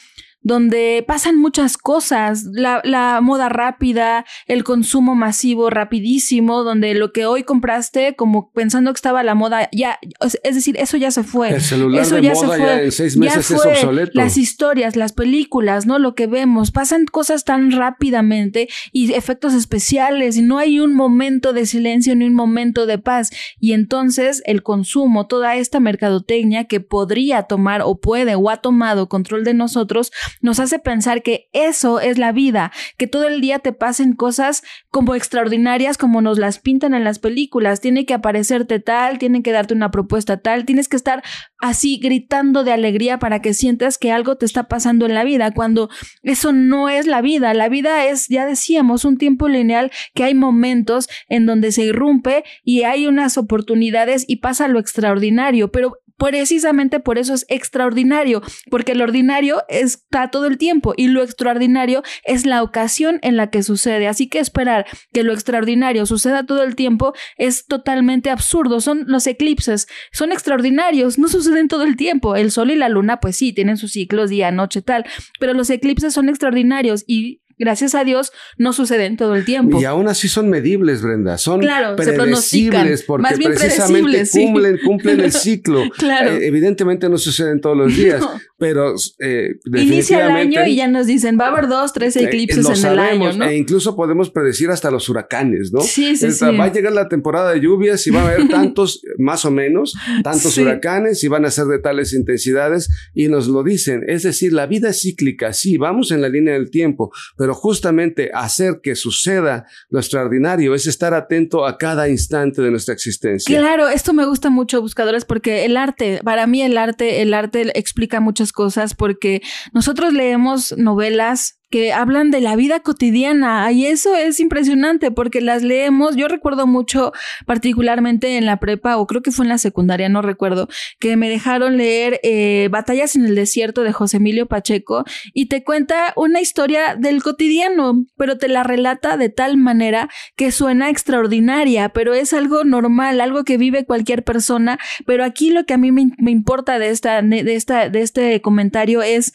donde 0.43 1.05
pasan 1.07 1.37
muchas 1.37 1.77
cosas, 1.77 2.45
la, 2.45 2.81
la, 2.85 3.21
moda 3.21 3.49
rápida, 3.49 4.25
el 4.47 4.65
consumo 4.65 5.15
masivo 5.15 5.69
rapidísimo, 5.69 6.65
donde 6.65 6.95
lo 6.95 7.13
que 7.13 7.27
hoy 7.27 7.43
compraste 7.43 8.17
como 8.17 8.51
pensando 8.53 8.93
que 8.93 8.97
estaba 8.97 9.23
la 9.23 9.35
moda, 9.35 9.69
ya, 9.73 9.99
es 10.43 10.55
decir, 10.55 10.77
eso 10.79 10.97
ya 10.97 11.11
se 11.11 11.25
fue. 11.25 11.51
El 11.51 11.61
celular 11.61 12.03
eso 12.03 12.15
de 12.15 12.23
ya 12.23 12.33
moda 12.33 12.57
se 12.57 12.63
fue. 12.63 12.85
ya 12.85 12.91
seis 12.91 13.17
meses 13.17 13.51
es 13.51 13.65
obsoleto. 13.65 14.13
Las 14.15 14.39
historias, 14.39 14.97
las 14.97 15.13
películas, 15.13 15.87
¿no? 15.87 15.99
Lo 15.99 16.15
que 16.15 16.27
vemos, 16.27 16.71
pasan 16.71 17.05
cosas 17.05 17.45
tan 17.45 17.73
rápidamente 17.73 18.69
y 18.93 19.13
efectos 19.13 19.53
especiales 19.53 20.37
y 20.37 20.43
no 20.43 20.59
hay 20.59 20.81
un 20.81 20.95
momento 20.95 21.53
de 21.53 21.67
silencio 21.67 22.17
ni 22.17 22.25
un 22.25 22.35
momento 22.35 22.87
de 22.87 22.99
paz. 22.99 23.31
Y 23.59 23.73
entonces 23.73 24.43
el 24.47 24.63
consumo, 24.63 25.27
toda 25.27 25.57
esta 25.57 25.81
mercadotecnia 25.81 26.65
que 26.65 26.81
podría 26.81 27.43
tomar 27.43 27.83
o 27.83 28.01
puede 28.01 28.35
o 28.37 28.49
ha 28.49 28.59
tomado 28.59 29.09
control 29.09 29.45
de 29.45 29.55
nosotros, 29.55 30.13
nos 30.41 30.61
hace 30.61 30.79
pensar 30.79 31.23
que 31.23 31.49
eso 31.53 32.01
es 32.01 32.19
la 32.19 32.33
vida, 32.33 32.73
que 32.97 33.07
todo 33.07 33.27
el 33.27 33.41
día 33.41 33.59
te 33.59 33.73
pasen 33.73 34.15
cosas 34.15 34.63
como 34.91 35.15
extraordinarias 35.15 35.99
como 35.99 36.21
nos 36.23 36.39
las 36.39 36.59
pintan 36.59 36.95
en 36.95 37.05
las 37.05 37.19
películas. 37.19 37.81
Tiene 37.81 38.07
que 38.07 38.15
aparecerte 38.15 38.81
tal, 38.81 39.19
tienen 39.19 39.43
que 39.43 39.53
darte 39.53 39.75
una 39.75 39.91
propuesta 39.91 40.39
tal, 40.39 40.65
tienes 40.65 40.89
que 40.89 40.97
estar 40.97 41.23
así 41.59 41.99
gritando 41.99 42.65
de 42.65 42.73
alegría 42.73 43.19
para 43.19 43.41
que 43.41 43.55
sientas 43.55 43.99
que 43.99 44.13
algo 44.13 44.37
te 44.37 44.47
está 44.47 44.69
pasando 44.69 45.07
en 45.07 45.15
la 45.15 45.25
vida, 45.25 45.53
cuando 45.53 45.91
eso 46.23 46.53
no 46.53 46.89
es 46.89 47.07
la 47.07 47.21
vida. 47.21 47.55
La 47.55 47.69
vida 47.69 48.07
es, 48.07 48.29
ya 48.29 48.47
decíamos, 48.47 49.05
un 49.05 49.19
tiempo 49.19 49.49
lineal 49.49 49.91
que 50.15 50.25
hay 50.25 50.35
momentos 50.35 51.09
en 51.29 51.47
donde 51.47 51.73
se 51.73 51.85
irrumpe 51.85 52.45
y 52.65 52.83
hay 52.83 53.07
unas 53.07 53.39
oportunidades 53.39 54.25
y 54.27 54.37
pasa 54.37 54.69
lo 54.69 54.79
extraordinario, 54.79 55.71
pero 55.71 55.99
Precisamente 56.21 57.01
por 57.01 57.17
eso 57.17 57.33
es 57.33 57.47
extraordinario, 57.49 58.43
porque 58.71 58.93
el 58.93 59.01
ordinario 59.01 59.63
está 59.69 60.31
todo 60.31 60.47
el 60.47 60.59
tiempo 60.59 60.93
y 60.95 61.09
lo 61.09 61.23
extraordinario 61.23 62.03
es 62.25 62.45
la 62.45 62.63
ocasión 62.63 63.19
en 63.23 63.37
la 63.37 63.49
que 63.49 63.63
sucede. 63.63 64.07
Así 64.07 64.29
que 64.29 64.39
esperar 64.39 64.87
que 65.15 65.23
lo 65.23 65.33
extraordinario 65.33 66.05
suceda 66.05 66.45
todo 66.45 66.63
el 66.63 66.77
tiempo 66.77 67.15
es 67.39 67.65
totalmente 67.67 68.29
absurdo. 68.29 68.81
Son 68.81 69.05
los 69.07 69.27
eclipses, 69.27 69.89
son 70.13 70.31
extraordinarios, 70.31 71.19
no 71.19 71.29
suceden 71.29 71.69
todo 71.69 71.85
el 71.85 71.97
tiempo. 71.97 72.37
El 72.37 72.51
sol 72.51 72.71
y 72.71 72.77
la 72.77 72.91
luna, 72.91 73.19
pues 73.19 73.37
sí, 73.37 73.55
tienen 73.55 73.79
sus 73.79 73.93
ciclos 73.93 74.29
día, 74.29 74.51
noche, 74.51 74.83
tal, 74.83 75.07
pero 75.39 75.55
los 75.55 75.71
eclipses 75.71 76.13
son 76.13 76.29
extraordinarios 76.29 77.05
y 77.07 77.40
gracias 77.61 77.95
a 77.95 78.03
Dios, 78.03 78.33
no 78.57 78.73
suceden 78.73 79.17
todo 79.17 79.37
el 79.37 79.45
tiempo. 79.45 79.81
Y 79.81 79.85
aún 79.85 80.09
así 80.09 80.29
son 80.29 80.49
medibles, 80.49 81.03
Brenda. 81.03 81.39
Son 81.39 81.61
claro, 81.61 81.95
predecibles 81.95 83.05
porque 83.05 83.23
Más 83.23 83.39
bien 83.39 83.53
precisamente 83.53 84.25
cumplen, 84.33 84.79
cumplen 84.85 85.21
el 85.21 85.31
ciclo. 85.31 85.83
claro. 85.99 86.33
Eh, 86.33 86.47
evidentemente 86.47 87.09
no 87.09 87.19
suceden 87.19 87.61
todos 87.61 87.77
los 87.77 87.95
días, 87.95 88.21
no. 88.21 88.41
Pero 88.61 88.95
eh, 89.19 89.57
Inicia 89.75 90.27
el 90.27 90.31
año 90.33 90.67
y 90.67 90.77
ya 90.77 90.87
nos 90.87 91.07
dicen, 91.07 91.37
va 91.41 91.47
a 91.47 91.49
haber 91.49 91.67
dos, 91.67 91.93
tres 91.93 92.15
eclipses 92.15 92.67
eh, 92.67 92.69
en 92.69 92.77
sabemos, 92.77 93.01
el 93.01 93.23
año, 93.23 93.33
¿no? 93.39 93.45
E 93.47 93.57
incluso 93.57 93.97
podemos 93.97 94.31
predecir 94.31 94.71
hasta 94.71 94.91
los 94.91 95.09
huracanes, 95.09 95.73
¿no? 95.73 95.81
Sí, 95.81 96.15
sí, 96.17 96.27
Esta, 96.27 96.51
sí. 96.51 96.57
Va 96.57 96.65
a 96.65 96.73
llegar 96.73 96.93
la 96.93 97.09
temporada 97.09 97.53
de 97.53 97.61
lluvias 97.61 98.07
y 98.07 98.11
va 98.11 98.21
a 98.23 98.29
haber 98.29 98.49
tantos, 98.51 99.03
más 99.19 99.45
o 99.45 99.51
menos, 99.51 99.95
tantos 100.23 100.53
Sí. 100.53 100.61
huracanes 100.63 101.25
y 101.25 101.29
van 101.29 101.45
a 101.47 101.51
ser 101.51 101.65
de 101.67 101.79
tales 101.79 102.13
intensidades 102.13 102.89
y 103.15 103.29
nos 103.29 103.49
lo 103.49 103.63
dicen. 103.65 104.05
Es 104.07 104.23
decir, 104.25 104.53
la 104.53 104.67
vida 104.67 104.91
es 104.91 105.01
cíclica, 105.01 105.53
sí, 105.55 105.79
vamos 105.79 106.11
en 106.11 106.21
la 106.21 106.29
línea 106.29 106.55
del 106.55 106.71
tiempo, 106.71 107.11
pero 107.39 107.55
justamente 107.55 108.31
hacer 108.35 108.81
que 108.83 108.95
suceda 108.95 109.67
lo 109.89 109.99
extraordinario 109.99 110.75
es 110.75 110.87
estar 110.87 111.15
atento 111.15 111.65
a 111.67 111.79
cada 111.79 112.09
instante 112.09 112.61
de 112.61 112.71
nuestra 112.71 112.93
existencia. 112.95 113.59
Claro, 113.59 113.89
esto 113.89 114.13
me 114.13 114.27
gusta 114.27 114.51
mucho, 114.51 114.83
buscadores, 114.83 115.25
porque 115.25 115.65
el 115.65 115.77
arte, 115.77 116.21
para 116.23 116.47
mí 116.47 116.63
el 116.63 116.77
arte, 116.77 117.23
el 117.23 117.33
arte 117.33 117.79
explica 117.79 118.21
muchas 118.21 118.50
cosas, 118.53 118.95
porque 118.95 119.43
nosotros 119.73 120.13
leemos 120.13 120.75
novelas 120.77 121.60
que 121.71 121.93
hablan 121.93 122.31
de 122.31 122.41
la 122.41 122.57
vida 122.57 122.81
cotidiana 122.81 123.71
y 123.73 123.87
eso 123.87 124.17
es 124.17 124.41
impresionante 124.41 125.11
porque 125.11 125.41
las 125.41 125.63
leemos. 125.63 126.17
Yo 126.17 126.29
recuerdo 126.29 126.67
mucho, 126.67 127.13
particularmente 127.47 128.37
en 128.37 128.47
la 128.47 128.59
prepa 128.59 128.97
o 128.97 129.07
creo 129.07 129.23
que 129.23 129.31
fue 129.31 129.45
en 129.45 129.51
la 129.51 129.59
secundaria, 129.59 130.09
no 130.09 130.21
recuerdo, 130.21 130.69
que 130.99 131.17
me 131.17 131.29
dejaron 131.29 131.77
leer 131.77 132.21
eh, 132.23 132.69
Batallas 132.71 133.15
en 133.17 133.25
el 133.25 133.35
Desierto 133.35 133.83
de 133.83 133.93
José 133.93 134.19
Emilio 134.19 134.47
Pacheco 134.47 135.05
y 135.33 135.47
te 135.47 135.63
cuenta 135.63 136.13
una 136.17 136.41
historia 136.41 136.97
del 136.97 137.23
cotidiano, 137.23 138.05
pero 138.17 138.37
te 138.37 138.49
la 138.49 138.65
relata 138.65 139.17
de 139.17 139.29
tal 139.29 139.57
manera 139.57 140.09
que 140.37 140.51
suena 140.51 140.91
extraordinaria, 140.91 141.91
pero 141.91 142.15
es 142.15 142.33
algo 142.33 142.65
normal, 142.65 143.21
algo 143.21 143.45
que 143.45 143.57
vive 143.57 143.85
cualquier 143.85 144.25
persona. 144.25 144.79
Pero 145.07 145.25
aquí 145.25 145.51
lo 145.51 145.65
que 145.65 145.75
a 145.75 145.79
mí 145.79 145.93
me, 145.93 146.11
me 146.19 146.31
importa 146.31 146.79
de, 146.79 146.91
esta, 146.91 147.23
de, 147.23 147.55
esta, 147.55 147.89
de 147.89 148.03
este 148.03 148.41
comentario 148.41 149.03
es 149.03 149.33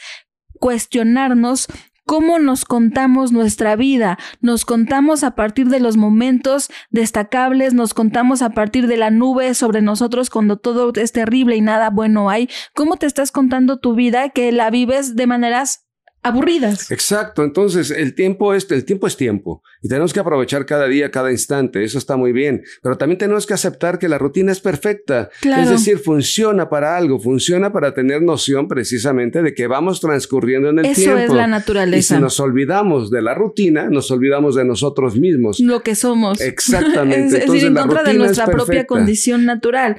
cuestionarnos 0.59 1.67
cómo 2.05 2.39
nos 2.39 2.65
contamos 2.65 3.31
nuestra 3.31 3.75
vida. 3.75 4.17
Nos 4.41 4.65
contamos 4.65 5.23
a 5.23 5.31
partir 5.35 5.67
de 5.67 5.79
los 5.79 5.97
momentos 5.97 6.69
destacables, 6.91 7.73
nos 7.73 7.93
contamos 7.93 8.41
a 8.41 8.51
partir 8.51 8.87
de 8.87 8.97
la 8.97 9.09
nube 9.09 9.53
sobre 9.53 9.81
nosotros 9.81 10.29
cuando 10.29 10.57
todo 10.57 10.91
es 10.95 11.11
terrible 11.11 11.55
y 11.55 11.61
nada 11.61 11.89
bueno 11.89 12.29
hay. 12.29 12.49
¿Cómo 12.73 12.97
te 12.97 13.05
estás 13.05 13.31
contando 13.31 13.77
tu 13.77 13.95
vida 13.95 14.29
que 14.29 14.51
la 14.51 14.69
vives 14.69 15.15
de 15.15 15.27
maneras 15.27 15.84
aburridas. 16.25 16.91
Exacto, 16.91 17.43
entonces 17.43 17.91
el 17.91 18.15
tiempo 18.15 18.53
es 18.53 18.69
el 18.71 18.83
tiempo 18.83 19.07
es 19.07 19.15
tiempo 19.15 19.61
y 19.81 19.87
tenemos 19.87 20.11
que 20.11 20.19
aprovechar 20.19 20.65
cada 20.65 20.87
día, 20.87 21.11
cada 21.11 21.31
instante, 21.31 21.83
eso 21.83 21.97
está 21.97 22.17
muy 22.17 22.31
bien, 22.31 22.63
pero 22.81 22.97
también 22.97 23.17
tenemos 23.17 23.45
que 23.45 23.53
aceptar 23.53 23.99
que 23.99 24.09
la 24.09 24.17
rutina 24.17 24.51
es 24.51 24.59
perfecta, 24.59 25.29
es 25.43 25.69
decir, 25.69 25.99
funciona 25.99 26.69
para 26.69 26.97
algo, 26.97 27.19
funciona 27.19 27.71
para 27.71 27.93
tener 27.93 28.21
noción 28.21 28.67
precisamente 28.67 29.43
de 29.43 29.53
que 29.53 29.67
vamos 29.67 30.01
transcurriendo 30.01 30.69
en 30.69 30.79
el 30.79 30.95
tiempo. 30.95 31.17
Eso 31.17 31.31
es 31.31 31.33
la 31.33 31.47
naturaleza. 31.47 32.15
Y 32.15 32.17
si 32.17 32.21
nos 32.21 32.39
olvidamos 32.39 33.11
de 33.11 33.21
la 33.21 33.33
rutina, 33.35 33.89
nos 33.89 34.09
olvidamos 34.11 34.55
de 34.55 34.65
nosotros 34.65 35.17
mismos. 35.17 35.59
Lo 35.59 35.81
que 35.83 35.95
somos. 35.95 36.41
Exactamente. 36.55 37.43
es, 37.45 37.53
ir 37.53 37.65
en 37.65 37.75
contra 37.75 38.03
de 38.03 38.13
nuestra 38.15 38.47
propia 38.47 38.85
condición 38.85 39.45
natural. 39.45 39.97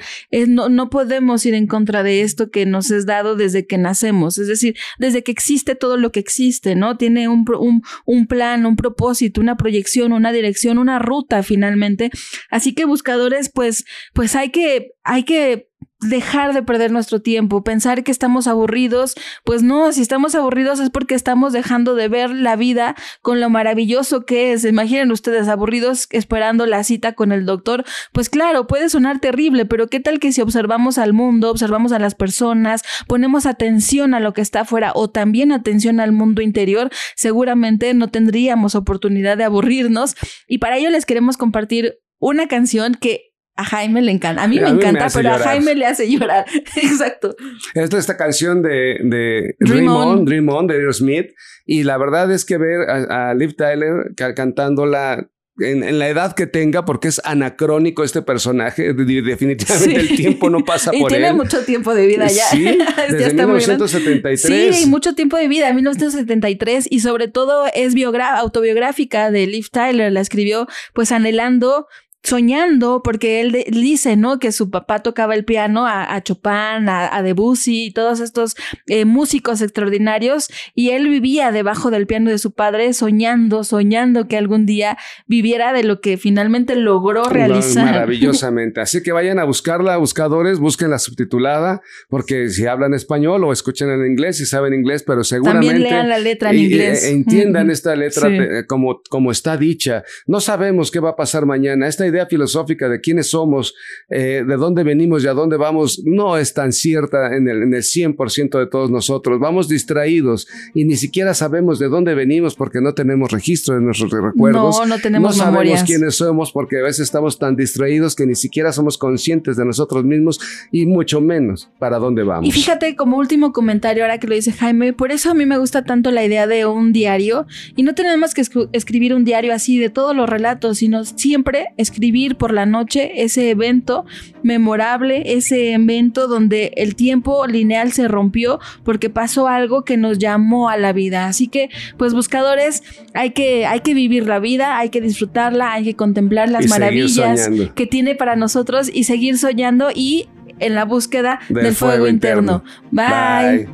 no, 0.48 0.68
no 0.68 0.90
podemos 0.90 1.46
ir 1.46 1.54
en 1.54 1.66
contra 1.66 2.02
de 2.02 2.22
esto 2.22 2.50
que 2.50 2.66
nos 2.66 2.90
es 2.90 3.06
dado 3.06 3.36
desde 3.36 3.66
que 3.66 3.78
nacemos, 3.78 4.38
es 4.38 4.48
decir, 4.48 4.76
desde 4.98 5.22
que 5.22 5.32
existe 5.32 5.74
todo 5.74 5.96
lo 5.96 6.12
que 6.12 6.15
existe, 6.20 6.74
¿no? 6.74 6.96
Tiene 6.96 7.29
un, 7.29 7.44
un, 7.59 7.83
un 8.05 8.26
plan, 8.26 8.66
un 8.66 8.76
propósito, 8.76 9.40
una 9.40 9.57
proyección, 9.57 10.12
una 10.12 10.33
dirección, 10.33 10.79
una 10.79 10.98
ruta 10.98 11.42
finalmente. 11.42 12.11
Así 12.50 12.74
que 12.74 12.85
buscadores, 12.85 13.50
pues, 13.52 13.85
pues 14.12 14.35
hay 14.35 14.50
que, 14.50 14.92
hay 15.02 15.24
que 15.24 15.68
dejar 16.08 16.54
de 16.54 16.62
perder 16.62 16.90
nuestro 16.90 17.20
tiempo, 17.20 17.62
pensar 17.62 18.04
que 18.04 18.10
estamos 18.10 18.46
aburridos, 18.46 19.14
pues 19.44 19.62
no, 19.62 19.92
si 19.92 20.02
estamos 20.02 20.34
aburridos 20.34 20.80
es 20.80 20.90
porque 20.90 21.14
estamos 21.14 21.52
dejando 21.52 21.94
de 21.94 22.08
ver 22.08 22.30
la 22.30 22.56
vida 22.56 22.94
con 23.22 23.40
lo 23.40 23.50
maravilloso 23.50 24.24
que 24.24 24.52
es. 24.52 24.64
Imaginen 24.64 25.10
ustedes 25.12 25.48
aburridos 25.48 26.06
esperando 26.10 26.66
la 26.66 26.84
cita 26.84 27.14
con 27.14 27.32
el 27.32 27.46
doctor, 27.46 27.84
pues 28.12 28.28
claro, 28.28 28.66
puede 28.66 28.88
sonar 28.88 29.20
terrible, 29.20 29.66
pero 29.66 29.88
¿qué 29.88 30.00
tal 30.00 30.18
que 30.18 30.32
si 30.32 30.40
observamos 30.40 30.98
al 30.98 31.12
mundo, 31.12 31.50
observamos 31.50 31.92
a 31.92 31.98
las 31.98 32.14
personas, 32.14 32.82
ponemos 33.06 33.46
atención 33.46 34.14
a 34.14 34.20
lo 34.20 34.32
que 34.32 34.40
está 34.40 34.60
afuera 34.60 34.92
o 34.94 35.10
también 35.10 35.52
atención 35.52 36.00
al 36.00 36.12
mundo 36.12 36.42
interior, 36.42 36.90
seguramente 37.14 37.92
no 37.94 38.08
tendríamos 38.08 38.74
oportunidad 38.74 39.36
de 39.36 39.44
aburrirnos 39.44 40.14
y 40.46 40.58
para 40.58 40.76
ello 40.78 40.90
les 40.90 41.06
queremos 41.06 41.36
compartir 41.36 41.98
una 42.18 42.48
canción 42.48 42.94
que 42.94 43.25
a 43.56 43.64
Jaime 43.64 44.02
le 44.02 44.12
encanta. 44.12 44.42
A 44.42 44.48
mí 44.48 44.60
me 44.60 44.68
encanta, 44.68 45.08
pero 45.12 45.30
a 45.30 45.38
Jaime 45.38 45.74
le 45.74 45.86
hace 45.86 46.10
llorar. 46.10 46.44
Exacto. 46.76 47.34
Es 47.74 47.92
esta 47.92 48.16
canción 48.16 48.62
de, 48.62 48.98
de 49.02 49.56
Dream, 49.60 49.88
On, 49.88 50.24
Dream 50.24 50.48
On 50.48 50.66
de 50.66 50.74
Aerosmith. 50.74 51.30
Y 51.64 51.82
la 51.82 51.96
verdad 51.96 52.30
es 52.30 52.44
que 52.44 52.58
ver 52.58 52.88
a, 52.90 53.34
Liv 53.34 53.56
Tyler 53.56 54.12
cantándola 54.34 55.30
en, 55.58 55.82
en, 55.82 55.98
la 55.98 56.08
edad 56.08 56.34
que 56.34 56.46
tenga, 56.46 56.84
porque 56.84 57.08
es 57.08 57.20
anacrónico 57.24 58.04
este 58.04 58.20
personaje. 58.20 58.92
Definitivamente 58.92 60.00
el 60.00 60.16
tiempo 60.16 60.50
no 60.50 60.62
pasa 60.64 60.90
por 61.00 61.10
él. 61.10 61.18
Y 61.18 61.22
tiene 61.22 61.32
mucho 61.32 61.64
tiempo 61.64 61.94
de 61.94 62.06
vida 62.06 62.26
ya. 62.28 62.44
Sí, 62.50 62.64
desde 63.10 63.32
1973. 63.34 64.76
Sí, 64.76 64.86
mucho 64.86 65.14
tiempo 65.14 65.38
de 65.38 65.48
vida, 65.48 65.72
1973. 65.72 66.88
Y 66.90 67.00
sobre 67.00 67.28
todo 67.28 67.64
es 67.74 67.94
autobiográfica 68.20 69.30
de 69.30 69.46
Liv 69.46 69.70
Tyler. 69.70 70.12
La 70.12 70.20
escribió 70.20 70.68
pues 70.92 71.10
anhelando 71.10 71.86
soñando, 72.22 73.02
porque 73.05 73.40
él, 73.40 73.64
dice, 73.70 74.16
¿no? 74.16 74.38
Que 74.38 74.50
su 74.50 74.70
papá 74.70 75.00
tocaba 75.00 75.35
el 75.35 75.44
piano 75.44 75.87
a, 75.87 76.20
Chopin, 76.22 76.88
a, 76.88 77.22
Debussy 77.22 77.87
y 77.87 77.92
todos 77.92 78.20
estos 78.20 78.57
eh, 78.87 79.05
músicos 79.05 79.62
extraordinarios, 79.62 80.48
y 80.74 80.90
él 80.90 81.09
vivía 81.09 81.52
debajo 81.52 81.90
del 81.90 82.07
piano 82.07 82.31
de 82.31 82.38
su 82.38 82.52
padre, 82.52 82.92
soñando, 82.92 83.62
soñando 83.62 84.26
que 84.26 84.37
algún 84.37 84.66
día 84.66 84.98
viviera 85.26 85.72
de 85.72 85.85
lo 85.85 86.00
que 86.00 86.16
finalmente 86.16 86.74
logró 86.74 87.24
realizar. 87.24 87.85
Maravillosamente. 87.85 88.81
Así 88.87 89.02
que 89.02 89.12
vayan 89.12 89.38
a 89.38 89.44
buscarla, 89.44 89.96
buscadores, 89.96 90.59
busquen 90.59 90.90
la 90.90 90.98
subtitulada, 90.98 91.81
porque 92.09 92.48
si 92.48 92.66
hablan 92.66 92.94
español 92.94 93.44
o 93.44 93.52
escuchen 93.52 93.88
en 93.90 94.05
inglés, 94.05 94.38
si 94.38 94.46
saben 94.46 94.74
inglés, 94.74 95.05
pero 95.07 95.22
seguramente. 95.22 95.74
También 95.74 95.90
lean 95.90 96.09
la 96.09 96.18
letra 96.18 96.50
en 96.50 96.59
inglés. 96.59 97.05
entiendan 97.05 97.70
esta 97.70 97.94
letra 97.94 98.29
como, 98.66 99.00
como 99.09 99.31
está 99.31 99.57
dicha. 99.57 100.02
No 100.26 100.40
sabemos 100.40 100.90
qué 100.90 100.98
va 100.98 101.11
a 101.11 101.16
pasar 101.16 101.46
mañana. 101.46 101.87
Esta 101.87 102.05
idea 102.06 102.26
filosófica 102.26 102.88
de 102.88 103.00
quiénes 103.00 103.30
somos, 103.30 103.74
eh, 104.08 104.44
de 104.46 104.56
dónde 104.56 104.84
venimos 104.84 105.24
y 105.24 105.28
a 105.28 105.32
dónde 105.32 105.56
vamos, 105.56 106.02
no 106.04 106.36
es 106.36 106.54
tan 106.54 106.72
cierta 106.72 107.36
en 107.36 107.48
el, 107.48 107.62
en 107.62 107.74
el 107.74 107.82
100% 107.82 108.58
de 108.58 108.66
todos 108.66 108.90
nosotros. 108.90 109.38
Vamos 109.40 109.68
distraídos 109.68 110.46
y 110.74 110.84
ni 110.84 110.96
siquiera 110.96 111.34
sabemos 111.34 111.78
de 111.78 111.88
dónde 111.88 112.14
venimos 112.14 112.54
porque 112.54 112.80
no 112.80 112.94
tenemos 112.94 113.30
registro 113.32 113.74
de 113.74 113.80
nuestros 113.80 114.10
recuerdos. 114.10 114.78
No, 114.80 114.86
no 114.86 114.98
tenemos 114.98 115.36
No 115.36 115.44
sabemos 115.44 115.82
quiénes 115.84 116.16
somos 116.16 116.52
porque 116.52 116.78
a 116.78 116.82
veces 116.82 117.00
estamos 117.00 117.38
tan 117.38 117.56
distraídos 117.56 118.14
que 118.14 118.26
ni 118.26 118.34
siquiera 118.34 118.72
somos 118.72 118.98
conscientes 118.98 119.56
de 119.56 119.64
nosotros 119.64 120.04
mismos 120.04 120.40
y 120.70 120.86
mucho 120.86 121.20
menos 121.20 121.68
para 121.78 121.98
dónde 121.98 122.22
vamos. 122.22 122.48
Y 122.48 122.52
fíjate, 122.52 122.96
como 122.96 123.18
último 123.18 123.52
comentario, 123.52 124.04
ahora 124.04 124.18
que 124.18 124.26
lo 124.26 124.34
dice 124.34 124.52
Jaime, 124.52 124.92
por 124.92 125.12
eso 125.12 125.30
a 125.30 125.34
mí 125.34 125.46
me 125.46 125.58
gusta 125.58 125.84
tanto 125.84 126.10
la 126.10 126.24
idea 126.24 126.46
de 126.46 126.66
un 126.66 126.92
diario 126.92 127.46
y 127.74 127.82
no 127.82 127.94
tenemos 127.94 128.34
que 128.34 128.42
escribir 128.72 129.14
un 129.14 129.24
diario 129.24 129.52
así 129.52 129.78
de 129.78 129.90
todos 129.90 130.14
los 130.14 130.28
relatos, 130.28 130.78
sino 130.78 131.04
siempre 131.04 131.68
escribir 131.76 131.95
vivir 131.98 132.37
por 132.37 132.52
la 132.52 132.66
noche 132.66 133.22
ese 133.22 133.50
evento 133.50 134.04
memorable, 134.42 135.35
ese 135.35 135.72
evento 135.72 136.28
donde 136.28 136.72
el 136.76 136.94
tiempo 136.94 137.46
lineal 137.46 137.92
se 137.92 138.09
rompió 138.09 138.61
porque 138.85 139.11
pasó 139.11 139.48
algo 139.48 139.85
que 139.85 139.96
nos 139.96 140.18
llamó 140.18 140.68
a 140.68 140.76
la 140.76 140.92
vida. 140.92 141.26
Así 141.26 141.48
que, 141.48 141.68
pues 141.96 142.14
buscadores, 142.14 142.82
hay 143.14 143.30
que, 143.30 143.66
hay 143.66 143.80
que 143.80 143.94
vivir 143.94 144.26
la 144.26 144.38
vida, 144.38 144.78
hay 144.78 144.90
que 144.90 145.00
disfrutarla, 145.00 145.72
hay 145.72 145.85
que 145.85 145.94
contemplar 145.94 146.48
las 146.48 146.68
maravillas 146.68 147.50
que 147.74 147.87
tiene 147.87 148.14
para 148.14 148.37
nosotros 148.37 148.90
y 148.92 149.04
seguir 149.04 149.38
soñando 149.38 149.88
y 149.94 150.28
en 150.59 150.74
la 150.74 150.85
búsqueda 150.85 151.40
del, 151.48 151.74
fuego, 151.74 152.09
interno. 152.09 152.62
Bye. 152.90 153.68